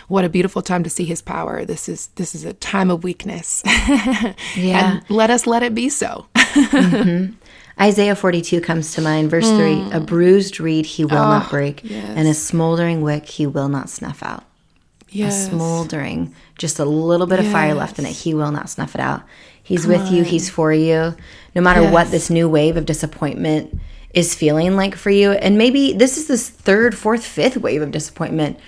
what 0.07 0.25
a 0.25 0.29
beautiful 0.29 0.63
time 0.63 0.83
to 0.83 0.89
see 0.89 1.05
his 1.05 1.21
power. 1.21 1.65
This 1.65 1.87
is 1.87 2.07
this 2.15 2.33
is 2.33 2.45
a 2.45 2.53
time 2.53 2.89
of 2.89 3.03
weakness. 3.03 3.61
Yeah. 4.55 4.93
and 4.93 5.09
let 5.09 5.29
us 5.29 5.45
let 5.45 5.63
it 5.63 5.73
be 5.75 5.89
so 5.99 6.25
mm-hmm. 6.33 7.33
Isaiah 7.79 8.15
42 8.15 8.59
comes 8.61 8.93
to 8.95 9.01
mind, 9.01 9.29
verse 9.29 9.49
3 9.49 9.57
mm. 9.57 9.95
A 9.95 9.99
bruised 9.99 10.59
reed 10.59 10.85
he 10.85 11.05
will 11.05 11.11
not 11.11 11.45
ah, 11.45 11.49
break, 11.49 11.89
and 11.89 12.27
a 12.27 12.33
smoldering 12.33 13.01
wick 13.01 13.25
he 13.25 13.45
will 13.47 13.69
not 13.69 13.89
snuff 13.89 14.23
out. 14.23 14.43
yes 15.09 15.47
A 15.47 15.49
smoldering, 15.49 16.35
just 16.57 16.79
a 16.79 16.85
little 16.85 17.27
bit 17.27 17.39
of 17.39 17.47
fire 17.47 17.73
left 17.73 17.99
in 17.99 18.05
it, 18.05 18.11
he 18.11 18.33
will 18.33 18.51
not 18.51 18.69
snuff 18.69 18.95
it 18.95 19.01
out. 19.01 19.23
He's 19.63 19.85
with 19.85 20.11
you, 20.11 20.23
he's 20.23 20.49
for 20.49 20.73
you. 20.73 21.15
No 21.53 21.61
matter 21.61 21.89
what 21.89 22.11
this 22.11 22.29
new 22.29 22.49
wave 22.49 22.75
of 22.75 22.85
disappointment 22.85 23.79
is 24.13 24.33
feeling 24.33 24.75
like 24.75 24.95
for 24.95 25.11
you, 25.11 25.31
and 25.31 25.57
maybe 25.57 25.93
this 25.93 26.17
is 26.17 26.27
this 26.27 26.49
third, 26.49 26.97
fourth, 26.97 27.25
fifth 27.25 27.57
wave 27.57 27.81
of 27.81 27.91
disappointment. 27.91 28.59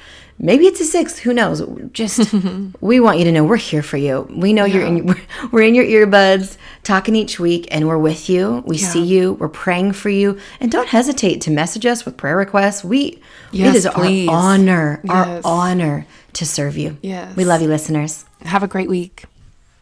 Maybe 0.43 0.65
it's 0.65 0.81
a 0.81 0.85
six. 0.85 1.19
Who 1.19 1.33
knows? 1.33 1.61
Just 1.93 2.33
we 2.81 2.99
want 2.99 3.19
you 3.19 3.25
to 3.25 3.31
know 3.31 3.43
we're 3.43 3.57
here 3.57 3.83
for 3.83 3.97
you. 3.97 4.27
We 4.35 4.53
know 4.53 4.65
you're 4.65 4.83
in. 4.85 5.15
We're 5.51 5.61
in 5.61 5.75
your 5.75 5.85
earbuds, 5.85 6.57
talking 6.83 7.15
each 7.15 7.39
week, 7.39 7.67
and 7.69 7.87
we're 7.87 7.99
with 7.99 8.27
you. 8.27 8.63
We 8.65 8.79
see 8.79 9.03
you. 9.03 9.33
We're 9.33 9.49
praying 9.49 9.91
for 9.93 10.09
you, 10.09 10.39
and 10.59 10.71
don't 10.71 10.87
hesitate 10.87 11.41
to 11.41 11.51
message 11.51 11.85
us 11.85 12.05
with 12.05 12.17
prayer 12.17 12.35
requests. 12.35 12.83
We 12.83 13.21
Yes, 13.51 13.75
it 13.75 13.77
is 13.77 13.87
please. 13.93 14.27
our 14.29 14.35
honor, 14.35 15.01
our 15.09 15.41
honor 15.45 16.07
to 16.33 16.45
serve 16.45 16.75
you. 16.75 16.97
Yes. 17.01 17.35
we 17.35 17.45
love 17.45 17.61
you, 17.61 17.67
listeners. 17.67 18.25
have 18.43 18.63
a 18.63 18.67
great 18.67 18.89
week 18.89 19.25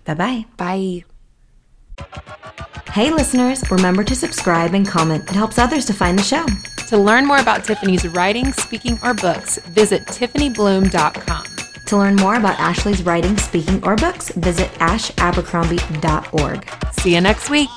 Bye 0.05 0.15
bye. 0.15 0.45
bye 0.57 1.03
Hey, 2.91 3.11
listeners, 3.11 3.63
remember 3.69 4.03
to 4.03 4.15
subscribe 4.15 4.73
and 4.73 4.87
comment. 4.87 5.23
It 5.29 5.35
helps 5.35 5.57
others 5.59 5.85
to 5.85 5.93
find 5.93 6.17
the 6.17 6.23
show. 6.23 6.45
To 6.89 6.97
learn 6.97 7.25
more 7.27 7.37
about 7.37 7.63
Tiffany's 7.63 8.07
writing 8.07 8.51
speaking 8.51 8.97
or 9.03 9.13
books 9.13 9.59
visit 9.59 10.07
tiffanybluhm.com 10.07 11.45
To 11.85 11.97
learn 11.97 12.15
more 12.15 12.35
about 12.35 12.59
Ashley's 12.59 13.03
writing, 13.03 13.37
speaking, 13.37 13.83
or 13.83 13.95
books, 13.95 14.29
visit 14.29 14.71
ashabercrombie.org. 14.79 16.93
see 16.93 17.13
you 17.13 17.21
next 17.21 17.51
week 17.51 17.69